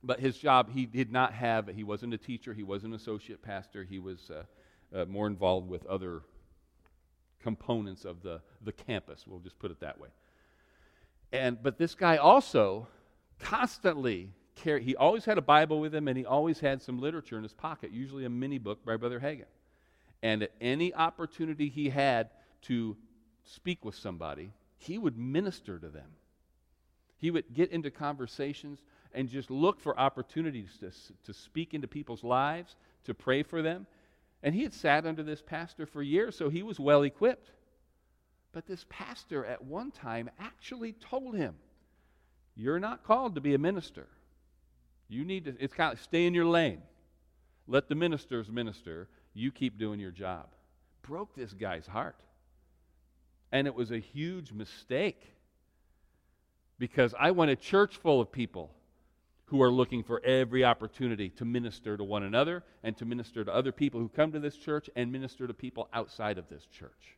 But 0.04 0.20
his 0.20 0.36
job, 0.36 0.70
he 0.72 0.86
did 0.86 1.12
not 1.12 1.32
have, 1.32 1.68
he 1.68 1.84
wasn't 1.84 2.14
a 2.14 2.18
teacher, 2.18 2.52
he 2.52 2.64
wasn't 2.64 2.94
an 2.94 2.96
associate 2.96 3.40
pastor, 3.42 3.84
he 3.84 3.98
was 3.98 4.30
uh, 4.30 4.42
uh, 4.96 5.04
more 5.04 5.26
involved 5.26 5.68
with 5.68 5.86
other 5.86 6.22
components 7.40 8.04
of 8.04 8.22
the, 8.22 8.40
the 8.64 8.72
campus, 8.72 9.24
we'll 9.26 9.40
just 9.40 9.58
put 9.58 9.70
it 9.70 9.80
that 9.80 10.00
way. 10.00 10.08
And, 11.32 11.62
but 11.62 11.78
this 11.78 11.94
guy 11.94 12.16
also 12.16 12.88
constantly 13.38 14.30
carried, 14.54 14.82
he 14.82 14.96
always 14.96 15.24
had 15.24 15.38
a 15.38 15.42
Bible 15.42 15.80
with 15.80 15.94
him 15.94 16.08
and 16.08 16.16
he 16.16 16.24
always 16.24 16.60
had 16.60 16.82
some 16.82 17.00
literature 17.00 17.36
in 17.36 17.42
his 17.42 17.52
pocket, 17.54 17.90
usually 17.90 18.24
a 18.24 18.30
mini 18.30 18.58
book 18.58 18.84
by 18.84 18.96
Brother 18.96 19.20
Hagin. 19.20 19.46
And 20.22 20.42
at 20.42 20.52
any 20.60 20.94
opportunity 20.94 21.68
he 21.68 21.90
had 21.90 22.30
to 22.62 22.96
speak 23.44 23.84
with 23.84 23.94
somebody, 23.94 24.52
he 24.78 24.98
would 24.98 25.18
minister 25.18 25.78
to 25.78 25.88
them. 25.88 26.10
He 27.22 27.30
would 27.30 27.54
get 27.54 27.70
into 27.70 27.92
conversations 27.92 28.82
and 29.14 29.28
just 29.28 29.48
look 29.48 29.80
for 29.80 29.98
opportunities 29.98 30.76
to, 30.80 30.90
to 31.24 31.32
speak 31.32 31.72
into 31.72 31.86
people's 31.86 32.24
lives, 32.24 32.74
to 33.04 33.14
pray 33.14 33.44
for 33.44 33.62
them. 33.62 33.86
And 34.42 34.52
he 34.52 34.64
had 34.64 34.74
sat 34.74 35.06
under 35.06 35.22
this 35.22 35.40
pastor 35.40 35.86
for 35.86 36.02
years, 36.02 36.36
so 36.36 36.50
he 36.50 36.64
was 36.64 36.80
well 36.80 37.04
equipped. 37.04 37.52
But 38.50 38.66
this 38.66 38.84
pastor 38.88 39.46
at 39.46 39.64
one 39.64 39.92
time 39.92 40.30
actually 40.40 40.94
told 40.94 41.36
him, 41.36 41.54
You're 42.56 42.80
not 42.80 43.04
called 43.04 43.36
to 43.36 43.40
be 43.40 43.54
a 43.54 43.58
minister. 43.58 44.08
You 45.08 45.24
need 45.24 45.44
to, 45.44 45.54
it's 45.60 45.74
kind 45.74 45.92
of 45.92 46.00
stay 46.00 46.26
in 46.26 46.34
your 46.34 46.46
lane. 46.46 46.82
Let 47.68 47.88
the 47.88 47.94
ministers 47.94 48.50
minister. 48.50 49.06
You 49.32 49.52
keep 49.52 49.78
doing 49.78 50.00
your 50.00 50.10
job. 50.10 50.48
Broke 51.02 51.36
this 51.36 51.52
guy's 51.52 51.86
heart. 51.86 52.16
And 53.52 53.68
it 53.68 53.76
was 53.76 53.92
a 53.92 54.00
huge 54.00 54.50
mistake 54.50 55.36
because 56.82 57.14
I 57.16 57.30
want 57.30 57.48
a 57.48 57.54
church 57.54 57.98
full 57.98 58.20
of 58.20 58.32
people 58.32 58.68
who 59.44 59.62
are 59.62 59.70
looking 59.70 60.02
for 60.02 60.20
every 60.24 60.64
opportunity 60.64 61.28
to 61.28 61.44
minister 61.44 61.96
to 61.96 62.02
one 62.02 62.24
another 62.24 62.64
and 62.82 62.96
to 62.96 63.04
minister 63.04 63.44
to 63.44 63.54
other 63.54 63.70
people 63.70 64.00
who 64.00 64.08
come 64.08 64.32
to 64.32 64.40
this 64.40 64.56
church 64.56 64.90
and 64.96 65.12
minister 65.12 65.46
to 65.46 65.54
people 65.54 65.88
outside 65.92 66.38
of 66.38 66.48
this 66.48 66.66
church. 66.76 67.16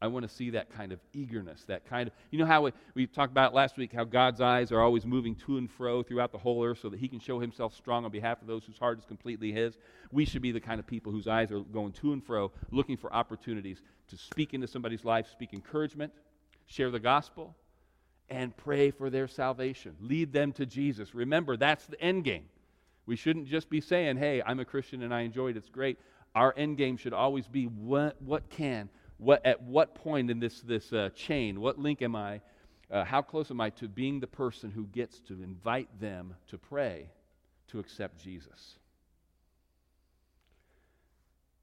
I 0.00 0.06
want 0.06 0.26
to 0.26 0.34
see 0.34 0.48
that 0.48 0.74
kind 0.74 0.92
of 0.92 1.00
eagerness, 1.12 1.64
that 1.66 1.84
kind 1.84 2.08
of, 2.08 2.14
you 2.30 2.38
know 2.38 2.46
how 2.46 2.62
we, 2.62 2.72
we 2.94 3.06
talked 3.06 3.30
about 3.30 3.52
last 3.52 3.76
week 3.76 3.92
how 3.92 4.04
God's 4.04 4.40
eyes 4.40 4.72
are 4.72 4.80
always 4.80 5.04
moving 5.04 5.34
to 5.44 5.58
and 5.58 5.70
fro 5.70 6.02
throughout 6.02 6.32
the 6.32 6.38
whole 6.38 6.64
earth 6.64 6.78
so 6.80 6.88
that 6.88 6.98
he 6.98 7.08
can 7.08 7.20
show 7.20 7.40
himself 7.40 7.74
strong 7.74 8.06
on 8.06 8.10
behalf 8.10 8.40
of 8.40 8.46
those 8.46 8.64
whose 8.64 8.78
heart 8.78 9.00
is 9.00 9.04
completely 9.04 9.52
his. 9.52 9.76
We 10.10 10.24
should 10.24 10.40
be 10.40 10.50
the 10.50 10.60
kind 10.60 10.80
of 10.80 10.86
people 10.86 11.12
whose 11.12 11.28
eyes 11.28 11.52
are 11.52 11.60
going 11.60 11.92
to 11.92 12.14
and 12.14 12.24
fro, 12.24 12.52
looking 12.70 12.96
for 12.96 13.12
opportunities 13.12 13.82
to 14.08 14.16
speak 14.16 14.54
into 14.54 14.66
somebody's 14.66 15.04
life, 15.04 15.26
speak 15.30 15.52
encouragement, 15.52 16.10
share 16.64 16.90
the 16.90 16.98
gospel, 16.98 17.54
and 18.30 18.56
pray 18.56 18.90
for 18.90 19.10
their 19.10 19.28
salvation. 19.28 19.96
Lead 20.00 20.32
them 20.32 20.52
to 20.52 20.66
Jesus. 20.66 21.14
Remember, 21.14 21.56
that's 21.56 21.86
the 21.86 22.00
end 22.00 22.24
game. 22.24 22.46
We 23.06 23.16
shouldn't 23.16 23.48
just 23.48 23.68
be 23.68 23.80
saying, 23.80 24.16
hey, 24.16 24.42
I'm 24.44 24.60
a 24.60 24.64
Christian 24.64 25.02
and 25.02 25.12
I 25.12 25.22
enjoy 25.22 25.50
it, 25.50 25.56
it's 25.56 25.68
great. 25.68 25.98
Our 26.34 26.54
end 26.56 26.78
game 26.78 26.96
should 26.96 27.12
always 27.12 27.46
be 27.46 27.64
what, 27.64 28.20
what 28.22 28.48
can 28.48 28.88
what, 29.22 29.44
at 29.46 29.62
what 29.62 29.94
point 29.94 30.30
in 30.30 30.40
this, 30.40 30.60
this 30.62 30.92
uh, 30.92 31.10
chain, 31.14 31.60
what 31.60 31.78
link 31.78 32.02
am 32.02 32.16
I, 32.16 32.40
uh, 32.90 33.04
how 33.04 33.22
close 33.22 33.50
am 33.50 33.60
I 33.60 33.70
to 33.70 33.88
being 33.88 34.18
the 34.18 34.26
person 34.26 34.70
who 34.70 34.84
gets 34.86 35.20
to 35.20 35.34
invite 35.34 35.88
them 36.00 36.34
to 36.48 36.58
pray 36.58 37.08
to 37.68 37.78
accept 37.78 38.22
Jesus? 38.22 38.78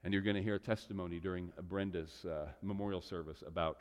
And 0.03 0.13
you're 0.13 0.23
going 0.23 0.37
to 0.37 0.41
hear 0.41 0.55
a 0.55 0.59
testimony 0.59 1.19
during 1.19 1.51
Brenda's 1.63 2.25
uh, 2.25 2.47
memorial 2.61 3.01
service 3.01 3.43
about 3.45 3.79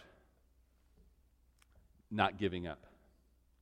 not 2.10 2.38
giving 2.38 2.66
up. 2.66 2.84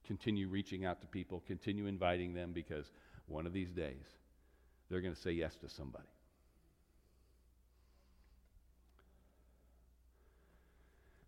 Continue 0.07 0.49
reaching 0.49 0.85
out 0.85 1.01
to 1.01 1.07
people, 1.07 1.43
continue 1.47 1.87
inviting 1.87 2.33
them 2.33 2.53
because 2.53 2.91
one 3.27 3.47
of 3.47 3.53
these 3.53 3.71
days 3.71 4.05
they're 4.89 5.01
going 5.01 5.15
to 5.15 5.21
say 5.21 5.33
yes 5.33 5.57
to 5.57 5.69
somebody. 5.69 6.07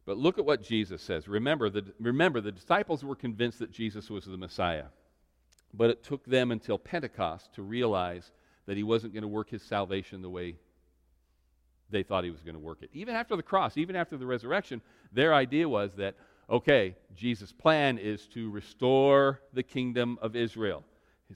But 0.06 0.16
look 0.16 0.38
at 0.38 0.44
what 0.46 0.62
Jesus 0.62 1.02
says. 1.02 1.28
Remember 1.28 1.68
the, 1.68 1.84
remember, 2.00 2.40
the 2.40 2.52
disciples 2.52 3.04
were 3.04 3.14
convinced 3.14 3.58
that 3.58 3.70
Jesus 3.70 4.08
was 4.08 4.25
the 4.25 4.38
Messiah. 4.38 4.87
But 5.75 5.90
it 5.90 6.02
took 6.02 6.25
them 6.25 6.50
until 6.50 6.78
Pentecost 6.78 7.52
to 7.56 7.62
realize 7.62 8.32
that 8.64 8.78
he 8.78 8.82
wasn't 8.82 9.12
going 9.12 9.22
to 9.22 9.28
work 9.28 9.50
his 9.50 9.62
salvation 9.62 10.22
the 10.22 10.30
way 10.30 10.56
they 11.90 12.02
thought 12.02 12.25
he 12.25 12.30
was 12.30 12.42
going 12.42 12.54
to 12.54 12.60
work 12.60 12.78
it. 12.82 12.90
Even 12.94 13.14
after 13.14 13.37
the 13.37 13.42
cross, 13.42 13.76
even 13.76 13.96
after 13.96 14.16
the 14.16 14.26
resurrection, 14.26 14.80
their 15.12 15.34
idea 15.34 15.68
was 15.68 15.90
that, 15.96 16.14
okay, 16.49 16.97
Jesus' 17.14 17.52
plan 17.52 17.99
is 17.99 18.26
to 18.28 18.50
restore 18.50 19.40
the 19.52 19.62
kingdom 19.62 20.19
of 20.23 20.37
Israel. 20.37 20.85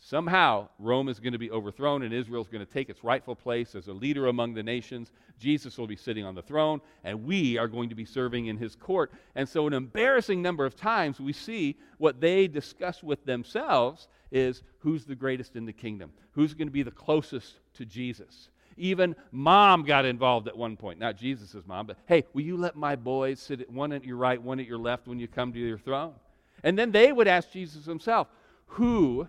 Somehow, 0.01 0.69
Rome 0.79 1.11
is 1.11 1.21
going 1.21 1.35
to 1.35 1.39
be 1.39 1.51
overthrown 1.51 2.03
and 2.03 2.15
Israel 2.15 2.41
is 2.41 2.49
going 2.49 2.65
to 2.65 2.73
take 2.73 2.89
its 2.89 3.05
rightful 3.05 3.37
place 3.37 3.75
as 3.75 3.89
a 3.89 3.93
leader 3.93 4.29
among 4.29 4.55
the 4.55 4.63
nations. 4.63 5.13
Jesus 5.39 5.77
will 5.77 5.87
be 5.87 5.97
sitting 5.97 6.25
on 6.25 6.35
the 6.35 6.41
throne, 6.41 6.81
and 7.05 7.25
we 7.25 7.59
are 7.59 7.69
going 7.69 7.91
to 7.91 7.95
be 7.95 8.07
serving 8.07 8.47
in 8.47 8.57
his 8.57 8.75
court. 8.75 9.13
And 9.35 9.47
so, 9.47 9.67
an 9.67 9.75
embarrassing 9.75 10.41
number 10.41 10.65
of 10.65 10.77
times, 10.77 11.21
we 11.21 11.35
see 11.35 11.77
what 11.99 12.23
they 12.23 12.49
discuss 12.49 13.03
with 13.03 13.23
themselves 13.27 14.09
is 14.31 14.63
who's 14.79 15.05
the 15.05 15.15
greatest 15.15 15.57
in 15.57 15.67
the 15.67 15.73
kingdom? 15.75 16.11
Who's 16.31 16.55
going 16.55 16.69
to 16.69 16.73
be 16.73 16.83
the 16.83 16.91
closest 16.91 17.59
to 17.75 17.85
Jesus? 17.85 18.49
Even 18.77 19.15
mom 19.31 19.85
got 19.85 20.05
involved 20.05 20.49
at 20.49 20.57
one 20.57 20.77
point. 20.77 20.99
Not 20.99 21.17
Jesus' 21.17 21.57
mom, 21.67 21.87
but 21.87 21.99
hey, 22.07 22.25
will 22.33 22.43
you 22.43 22.57
let 22.57 22.77
my 22.77 22.97
boys 22.97 23.41
sit 23.41 23.71
one 23.71 23.93
at 23.93 24.05
your 24.05 24.17
right, 24.17 24.41
one 24.41 24.61
at 24.61 24.67
your 24.67 24.79
left 24.79 25.07
when 25.07 25.19
you 25.19 25.29
come 25.29 25.53
to 25.53 25.59
your 25.59 25.79
throne? 25.79 26.15
And 26.63 26.79
then 26.79 26.93
they 26.93 27.13
would 27.13 27.29
ask 27.29 27.51
Jesus 27.51 27.85
himself, 27.85 28.29
Who 28.67 29.27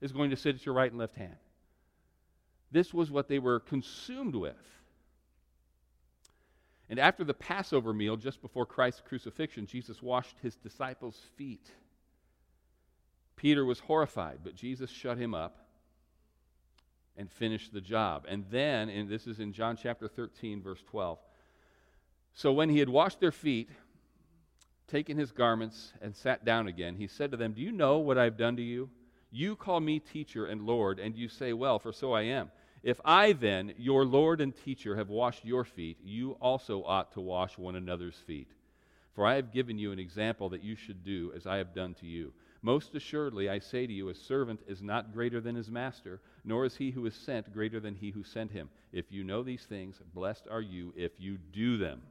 is 0.00 0.12
going 0.12 0.30
to 0.30 0.36
sit 0.36 0.56
at 0.56 0.66
your 0.66 0.74
right 0.74 0.90
and 0.90 0.98
left 0.98 1.16
hand. 1.16 1.36
This 2.72 2.94
was 2.94 3.10
what 3.10 3.28
they 3.28 3.38
were 3.38 3.60
consumed 3.60 4.34
with. 4.34 4.54
And 6.88 6.98
after 6.98 7.22
the 7.22 7.34
Passover 7.34 7.92
meal, 7.92 8.16
just 8.16 8.42
before 8.42 8.66
Christ's 8.66 9.02
crucifixion, 9.06 9.66
Jesus 9.66 10.02
washed 10.02 10.36
his 10.42 10.56
disciples' 10.56 11.20
feet. 11.36 11.70
Peter 13.36 13.64
was 13.64 13.80
horrified, 13.80 14.40
but 14.42 14.54
Jesus 14.54 14.90
shut 14.90 15.18
him 15.18 15.34
up 15.34 15.66
and 17.20 17.30
finish 17.30 17.68
the 17.68 17.82
job. 17.82 18.24
And 18.26 18.46
then, 18.50 18.88
and 18.88 19.06
this 19.06 19.26
is 19.26 19.40
in 19.40 19.52
John 19.52 19.76
chapter 19.76 20.08
13, 20.08 20.62
verse 20.62 20.82
12. 20.90 21.18
So 22.32 22.50
when 22.50 22.70
he 22.70 22.78
had 22.78 22.88
washed 22.88 23.20
their 23.20 23.30
feet, 23.30 23.68
taken 24.88 25.18
his 25.18 25.30
garments, 25.30 25.92
and 26.00 26.16
sat 26.16 26.46
down 26.46 26.66
again, 26.66 26.96
he 26.96 27.06
said 27.06 27.30
to 27.32 27.36
them, 27.36 27.52
Do 27.52 27.60
you 27.60 27.72
know 27.72 27.98
what 27.98 28.16
I've 28.16 28.38
done 28.38 28.56
to 28.56 28.62
you? 28.62 28.88
You 29.30 29.54
call 29.54 29.80
me 29.80 30.00
teacher 30.00 30.46
and 30.46 30.62
Lord, 30.62 30.98
and 30.98 31.14
you 31.14 31.28
say, 31.28 31.52
Well, 31.52 31.78
for 31.78 31.92
so 31.92 32.14
I 32.14 32.22
am. 32.22 32.50
If 32.82 32.98
I 33.04 33.34
then, 33.34 33.74
your 33.76 34.06
Lord 34.06 34.40
and 34.40 34.56
teacher, 34.56 34.96
have 34.96 35.10
washed 35.10 35.44
your 35.44 35.64
feet, 35.64 35.98
you 36.02 36.38
also 36.40 36.82
ought 36.84 37.12
to 37.12 37.20
wash 37.20 37.58
one 37.58 37.76
another's 37.76 38.16
feet. 38.26 38.48
For 39.12 39.26
I 39.26 39.34
have 39.34 39.52
given 39.52 39.78
you 39.78 39.92
an 39.92 39.98
example 39.98 40.48
that 40.48 40.64
you 40.64 40.74
should 40.74 41.04
do 41.04 41.32
as 41.36 41.46
I 41.46 41.58
have 41.58 41.74
done 41.74 41.92
to 42.00 42.06
you. 42.06 42.32
Most 42.62 42.94
assuredly, 42.94 43.48
I 43.48 43.58
say 43.58 43.86
to 43.86 43.92
you, 43.92 44.10
a 44.10 44.14
servant 44.14 44.60
is 44.66 44.82
not 44.82 45.14
greater 45.14 45.40
than 45.40 45.54
his 45.54 45.70
master, 45.70 46.20
nor 46.44 46.66
is 46.66 46.76
he 46.76 46.90
who 46.90 47.06
is 47.06 47.14
sent 47.14 47.52
greater 47.54 47.80
than 47.80 47.94
he 47.94 48.10
who 48.10 48.22
sent 48.22 48.52
him. 48.52 48.68
If 48.92 49.10
you 49.10 49.24
know 49.24 49.42
these 49.42 49.64
things, 49.64 50.00
blessed 50.12 50.46
are 50.50 50.60
you 50.60 50.92
if 50.96 51.12
you 51.18 51.38
do 51.52 51.78
them. 51.78 52.02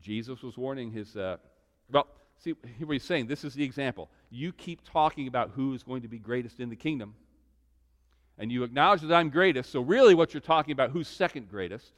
Jesus 0.00 0.42
was 0.42 0.56
warning 0.56 0.90
his, 0.90 1.16
uh, 1.16 1.36
well, 1.90 2.06
See, 2.42 2.56
here 2.76 2.92
he's 2.92 3.04
saying 3.04 3.28
this 3.28 3.44
is 3.44 3.54
the 3.54 3.62
example. 3.62 4.08
You 4.28 4.52
keep 4.52 4.80
talking 4.90 5.28
about 5.28 5.52
who 5.54 5.74
is 5.74 5.84
going 5.84 6.02
to 6.02 6.08
be 6.08 6.18
greatest 6.18 6.58
in 6.58 6.70
the 6.70 6.76
kingdom, 6.76 7.14
and 8.36 8.50
you 8.50 8.64
acknowledge 8.64 9.02
that 9.02 9.14
I'm 9.14 9.30
greatest, 9.30 9.70
so 9.70 9.80
really 9.80 10.16
what 10.16 10.34
you're 10.34 10.40
talking 10.40 10.72
about, 10.72 10.90
who's 10.90 11.06
second 11.06 11.48
greatest? 11.48 11.92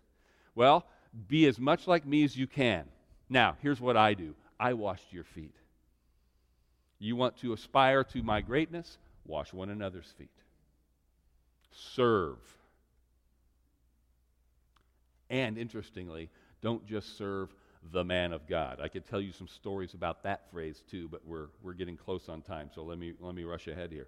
Well, 0.54 0.84
be 1.28 1.46
as 1.46 1.58
much 1.58 1.86
like 1.86 2.04
me 2.04 2.24
as 2.24 2.36
you 2.36 2.46
can. 2.46 2.84
Now, 3.30 3.56
here's 3.62 3.80
what 3.80 3.96
I 3.96 4.12
do 4.12 4.34
I 4.60 4.74
washed 4.74 5.12
your 5.12 5.24
feet. 5.24 5.54
You 6.98 7.16
want 7.16 7.36
to 7.38 7.52
aspire 7.52 8.04
to 8.04 8.22
my 8.22 8.40
greatness? 8.40 8.98
Wash 9.26 9.52
one 9.52 9.70
another's 9.70 10.12
feet. 10.18 10.30
Serve. 11.72 12.38
And 15.30 15.58
interestingly, 15.58 16.30
don't 16.62 16.86
just 16.86 17.18
serve 17.18 17.52
the 17.92 18.04
man 18.04 18.32
of 18.32 18.46
God. 18.46 18.80
I 18.80 18.88
could 18.88 19.06
tell 19.06 19.20
you 19.20 19.32
some 19.32 19.48
stories 19.48 19.94
about 19.94 20.22
that 20.22 20.50
phrase 20.50 20.82
too, 20.90 21.08
but 21.08 21.26
we're, 21.26 21.48
we're 21.62 21.74
getting 21.74 21.96
close 21.96 22.28
on 22.28 22.42
time, 22.42 22.70
so 22.74 22.82
let 22.82 22.98
me, 22.98 23.12
let 23.20 23.34
me 23.34 23.44
rush 23.44 23.68
ahead 23.68 23.90
here. 23.90 24.06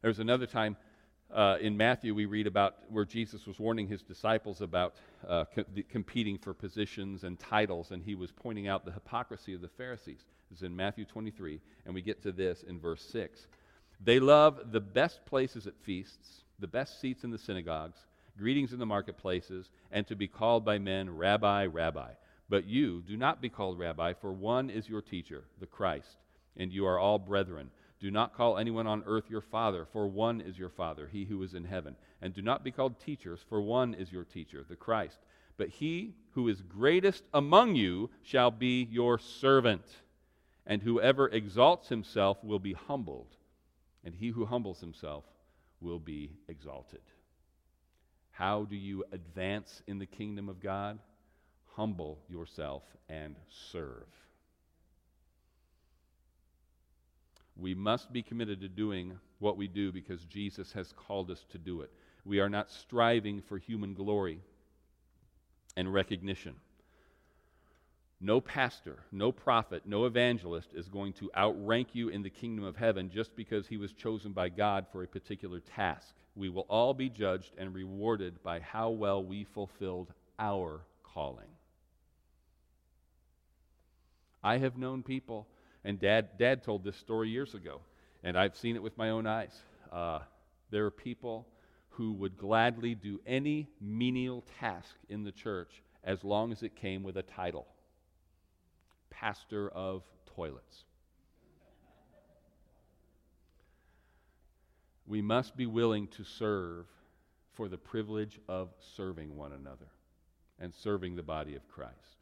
There's 0.00 0.18
another 0.18 0.46
time 0.46 0.76
uh, 1.32 1.58
in 1.60 1.76
Matthew 1.76 2.14
we 2.14 2.26
read 2.26 2.46
about 2.46 2.76
where 2.90 3.04
Jesus 3.04 3.46
was 3.46 3.58
warning 3.58 3.86
his 3.86 4.02
disciples 4.02 4.60
about 4.60 4.94
uh, 5.26 5.44
co- 5.54 5.64
competing 5.88 6.38
for 6.38 6.52
positions 6.52 7.24
and 7.24 7.38
titles, 7.38 7.90
and 7.90 8.02
he 8.02 8.14
was 8.14 8.32
pointing 8.32 8.68
out 8.68 8.84
the 8.84 8.92
hypocrisy 8.92 9.54
of 9.54 9.60
the 9.60 9.68
Pharisees. 9.68 10.24
Is 10.52 10.62
in 10.62 10.76
Matthew 10.76 11.04
23, 11.04 11.60
and 11.86 11.94
we 11.94 12.02
get 12.02 12.22
to 12.22 12.32
this 12.32 12.62
in 12.62 12.78
verse 12.78 13.02
6. 13.10 13.46
They 14.04 14.20
love 14.20 14.72
the 14.72 14.80
best 14.80 15.24
places 15.24 15.66
at 15.66 15.78
feasts, 15.82 16.42
the 16.58 16.66
best 16.66 17.00
seats 17.00 17.24
in 17.24 17.30
the 17.30 17.38
synagogues, 17.38 17.98
greetings 18.38 18.72
in 18.72 18.78
the 18.78 18.86
marketplaces, 18.86 19.70
and 19.90 20.06
to 20.06 20.16
be 20.16 20.28
called 20.28 20.64
by 20.64 20.78
men, 20.78 21.08
Rabbi, 21.08 21.66
Rabbi. 21.66 22.10
But 22.48 22.66
you, 22.66 23.02
do 23.06 23.16
not 23.16 23.40
be 23.40 23.48
called 23.48 23.78
rabbi, 23.78 24.12
for 24.12 24.32
one 24.32 24.68
is 24.68 24.88
your 24.88 25.00
teacher, 25.00 25.44
the 25.58 25.66
Christ, 25.66 26.18
and 26.56 26.70
you 26.70 26.84
are 26.84 26.98
all 26.98 27.18
brethren. 27.18 27.70
Do 27.98 28.10
not 28.10 28.34
call 28.34 28.58
anyone 28.58 28.86
on 28.86 29.04
earth 29.06 29.30
your 29.30 29.40
father, 29.40 29.86
for 29.90 30.06
one 30.06 30.40
is 30.40 30.58
your 30.58 30.68
father, 30.68 31.08
he 31.10 31.24
who 31.24 31.42
is 31.42 31.54
in 31.54 31.64
heaven. 31.64 31.96
And 32.20 32.34
do 32.34 32.42
not 32.42 32.62
be 32.62 32.70
called 32.70 33.00
teachers, 33.00 33.40
for 33.48 33.62
one 33.62 33.94
is 33.94 34.12
your 34.12 34.24
teacher, 34.24 34.66
the 34.68 34.76
Christ. 34.76 35.18
But 35.56 35.68
he 35.68 36.14
who 36.32 36.48
is 36.48 36.60
greatest 36.60 37.22
among 37.32 37.76
you 37.76 38.10
shall 38.22 38.50
be 38.50 38.88
your 38.90 39.18
servant. 39.18 39.84
And 40.66 40.82
whoever 40.82 41.28
exalts 41.28 41.88
himself 41.88 42.42
will 42.44 42.58
be 42.58 42.72
humbled, 42.72 43.36
and 44.04 44.14
he 44.14 44.28
who 44.28 44.46
humbles 44.46 44.80
himself 44.80 45.24
will 45.80 45.98
be 45.98 46.32
exalted. 46.48 47.00
How 48.30 48.64
do 48.64 48.76
you 48.76 49.04
advance 49.12 49.82
in 49.86 49.98
the 49.98 50.06
kingdom 50.06 50.48
of 50.48 50.60
God? 50.60 50.98
humble 51.76 52.18
yourself 52.28 52.82
and 53.08 53.36
serve. 53.70 54.06
We 57.56 57.74
must 57.74 58.12
be 58.12 58.22
committed 58.22 58.60
to 58.60 58.68
doing 58.68 59.18
what 59.38 59.56
we 59.56 59.68
do 59.68 59.92
because 59.92 60.24
Jesus 60.24 60.72
has 60.72 60.92
called 60.92 61.30
us 61.30 61.44
to 61.50 61.58
do 61.58 61.82
it. 61.82 61.90
We 62.24 62.40
are 62.40 62.48
not 62.48 62.70
striving 62.70 63.42
for 63.42 63.58
human 63.58 63.94
glory 63.94 64.40
and 65.76 65.92
recognition. 65.92 66.54
No 68.24 68.40
pastor, 68.40 69.00
no 69.12 69.32
prophet, 69.32 69.82
no 69.86 70.06
evangelist 70.06 70.70
is 70.74 70.88
going 70.88 71.12
to 71.14 71.30
outrank 71.36 71.94
you 71.94 72.08
in 72.08 72.22
the 72.22 72.30
kingdom 72.30 72.64
of 72.64 72.76
heaven 72.76 73.10
just 73.10 73.34
because 73.36 73.66
he 73.66 73.76
was 73.78 73.92
chosen 73.92 74.32
by 74.32 74.48
God 74.48 74.86
for 74.92 75.02
a 75.02 75.08
particular 75.08 75.60
task. 75.60 76.14
We 76.36 76.48
will 76.48 76.66
all 76.70 76.94
be 76.94 77.10
judged 77.10 77.52
and 77.58 77.74
rewarded 77.74 78.42
by 78.44 78.60
how 78.60 78.90
well 78.90 79.24
we 79.24 79.44
fulfilled 79.44 80.12
our 80.38 80.82
calling. 81.02 81.48
I 84.42 84.58
have 84.58 84.78
known 84.78 85.02
people 85.02 85.48
And 85.84 85.98
dad, 85.98 86.38
dad 86.38 86.62
told 86.62 86.84
this 86.84 86.96
story 86.96 87.28
years 87.28 87.54
ago, 87.54 87.80
and 88.22 88.38
I've 88.38 88.56
seen 88.56 88.76
it 88.76 88.82
with 88.82 88.96
my 88.96 89.10
own 89.10 89.26
eyes. 89.26 89.60
Uh, 89.90 90.20
there 90.70 90.86
are 90.86 90.92
people 90.92 91.48
who 91.90 92.12
would 92.14 92.38
gladly 92.38 92.94
do 92.94 93.20
any 93.26 93.68
menial 93.80 94.44
task 94.60 94.94
in 95.08 95.24
the 95.24 95.32
church 95.32 95.82
as 96.04 96.24
long 96.24 96.52
as 96.52 96.62
it 96.62 96.76
came 96.76 97.02
with 97.02 97.16
a 97.16 97.22
title 97.22 97.66
pastor 99.12 99.68
of 99.68 100.02
toilets. 100.34 100.84
we 105.12 105.20
must 105.20 105.56
be 105.56 105.66
willing 105.66 106.06
to 106.08 106.24
serve 106.24 106.86
for 107.52 107.68
the 107.68 107.76
privilege 107.76 108.40
of 108.48 108.70
serving 108.96 109.36
one 109.36 109.52
another 109.52 109.88
and 110.58 110.74
serving 110.74 111.16
the 111.16 111.22
body 111.22 111.54
of 111.54 111.68
Christ, 111.68 112.16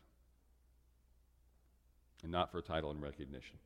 and 2.22 2.32
not 2.32 2.50
for 2.50 2.62
title 2.62 2.90
and 2.90 3.00
recognition. 3.00 3.58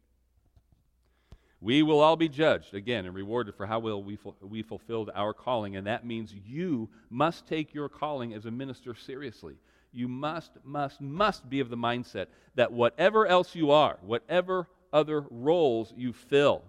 We 1.60 1.82
will 1.82 2.00
all 2.00 2.16
be 2.16 2.28
judged 2.28 2.74
again 2.74 3.06
and 3.06 3.14
rewarded 3.14 3.54
for 3.54 3.64
how 3.64 3.78
well 3.78 4.02
we, 4.02 4.16
ful- 4.16 4.36
we 4.42 4.62
fulfilled 4.62 5.10
our 5.14 5.32
calling, 5.32 5.76
and 5.76 5.86
that 5.86 6.04
means 6.04 6.34
you 6.46 6.90
must 7.08 7.46
take 7.46 7.72
your 7.72 7.88
calling 7.88 8.34
as 8.34 8.44
a 8.44 8.50
minister 8.50 8.94
seriously. 8.94 9.54
You 9.94 10.08
must, 10.08 10.50
must, 10.64 11.00
must 11.00 11.48
be 11.48 11.60
of 11.60 11.70
the 11.70 11.76
mindset 11.76 12.26
that 12.56 12.72
whatever 12.72 13.26
else 13.26 13.54
you 13.54 13.70
are, 13.70 13.96
whatever 14.02 14.68
other 14.92 15.24
roles 15.30 15.94
you 15.96 16.12
fill, 16.12 16.62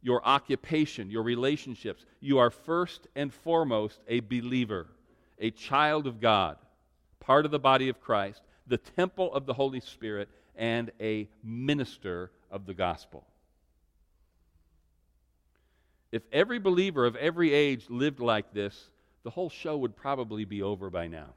your 0.00 0.24
occupation, 0.24 1.10
your 1.10 1.24
relationships, 1.24 2.04
you 2.20 2.38
are 2.38 2.50
first 2.50 3.08
and 3.16 3.34
foremost 3.34 4.00
a 4.06 4.20
believer, 4.20 4.86
a 5.40 5.50
child 5.50 6.06
of 6.06 6.20
God, 6.20 6.56
part 7.18 7.44
of 7.44 7.50
the 7.50 7.58
body 7.58 7.88
of 7.88 8.00
Christ, 8.00 8.42
the 8.68 8.78
temple 8.78 9.34
of 9.34 9.44
the 9.44 9.54
Holy 9.54 9.80
Spirit, 9.80 10.28
and 10.54 10.92
a 11.00 11.28
minister 11.42 12.30
of 12.48 12.64
the 12.64 12.74
gospel. 12.74 13.24
If 16.12 16.22
every 16.32 16.60
believer 16.60 17.06
of 17.06 17.16
every 17.16 17.52
age 17.52 17.86
lived 17.88 18.20
like 18.20 18.52
this, 18.52 18.90
the 19.24 19.30
whole 19.30 19.50
show 19.50 19.76
would 19.78 19.96
probably 19.96 20.44
be 20.44 20.62
over 20.62 20.90
by 20.90 21.08
now. 21.08 21.30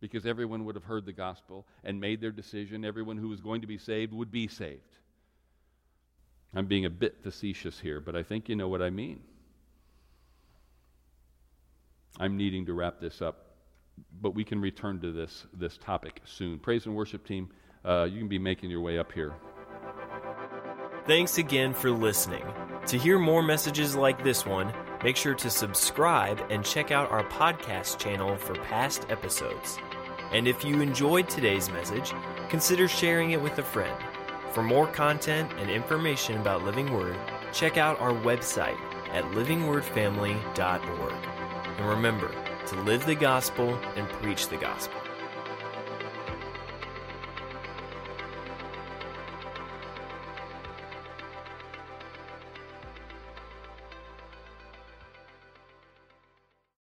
Because 0.00 0.26
everyone 0.26 0.64
would 0.64 0.74
have 0.74 0.84
heard 0.84 1.06
the 1.06 1.12
gospel 1.12 1.66
and 1.82 2.00
made 2.00 2.20
their 2.20 2.30
decision. 2.30 2.84
Everyone 2.84 3.16
who 3.16 3.28
was 3.28 3.40
going 3.40 3.60
to 3.62 3.66
be 3.66 3.78
saved 3.78 4.12
would 4.12 4.30
be 4.30 4.46
saved. 4.46 4.98
I'm 6.54 6.66
being 6.66 6.84
a 6.84 6.90
bit 6.90 7.16
facetious 7.22 7.78
here, 7.80 8.00
but 8.00 8.16
I 8.16 8.22
think 8.22 8.48
you 8.48 8.56
know 8.56 8.68
what 8.68 8.80
I 8.80 8.90
mean. 8.90 9.20
I'm 12.18 12.36
needing 12.36 12.66
to 12.66 12.72
wrap 12.72 13.00
this 13.00 13.20
up, 13.20 13.54
but 14.20 14.34
we 14.34 14.44
can 14.44 14.60
return 14.60 15.00
to 15.00 15.12
this, 15.12 15.46
this 15.52 15.76
topic 15.78 16.20
soon. 16.24 16.58
Praise 16.58 16.86
and 16.86 16.94
worship 16.94 17.26
team, 17.26 17.50
uh, 17.84 18.08
you 18.10 18.18
can 18.18 18.28
be 18.28 18.38
making 18.38 18.70
your 18.70 18.80
way 18.80 18.98
up 18.98 19.12
here. 19.12 19.34
Thanks 21.06 21.38
again 21.38 21.72
for 21.72 21.90
listening. 21.90 22.44
To 22.86 22.98
hear 22.98 23.18
more 23.18 23.42
messages 23.42 23.94
like 23.94 24.24
this 24.24 24.44
one, 24.44 24.72
make 25.02 25.16
sure 25.16 25.34
to 25.34 25.50
subscribe 25.50 26.42
and 26.50 26.64
check 26.64 26.90
out 26.90 27.10
our 27.10 27.24
podcast 27.24 27.98
channel 27.98 28.36
for 28.36 28.54
past 28.54 29.06
episodes. 29.10 29.78
And 30.32 30.46
if 30.46 30.64
you 30.64 30.80
enjoyed 30.80 31.28
today's 31.28 31.70
message, 31.70 32.12
consider 32.48 32.88
sharing 32.88 33.30
it 33.30 33.40
with 33.40 33.58
a 33.58 33.62
friend. 33.62 33.96
For 34.52 34.62
more 34.62 34.86
content 34.86 35.50
and 35.58 35.70
information 35.70 36.38
about 36.38 36.64
Living 36.64 36.92
Word, 36.92 37.16
check 37.52 37.76
out 37.76 38.00
our 38.00 38.12
website 38.12 38.78
at 39.12 39.24
livingwordfamily.org. 39.24 41.14
And 41.78 41.88
remember 41.88 42.30
to 42.66 42.80
live 42.82 43.06
the 43.06 43.14
gospel 43.14 43.78
and 43.96 44.08
preach 44.08 44.48
the 44.48 44.56
gospel. 44.56 45.00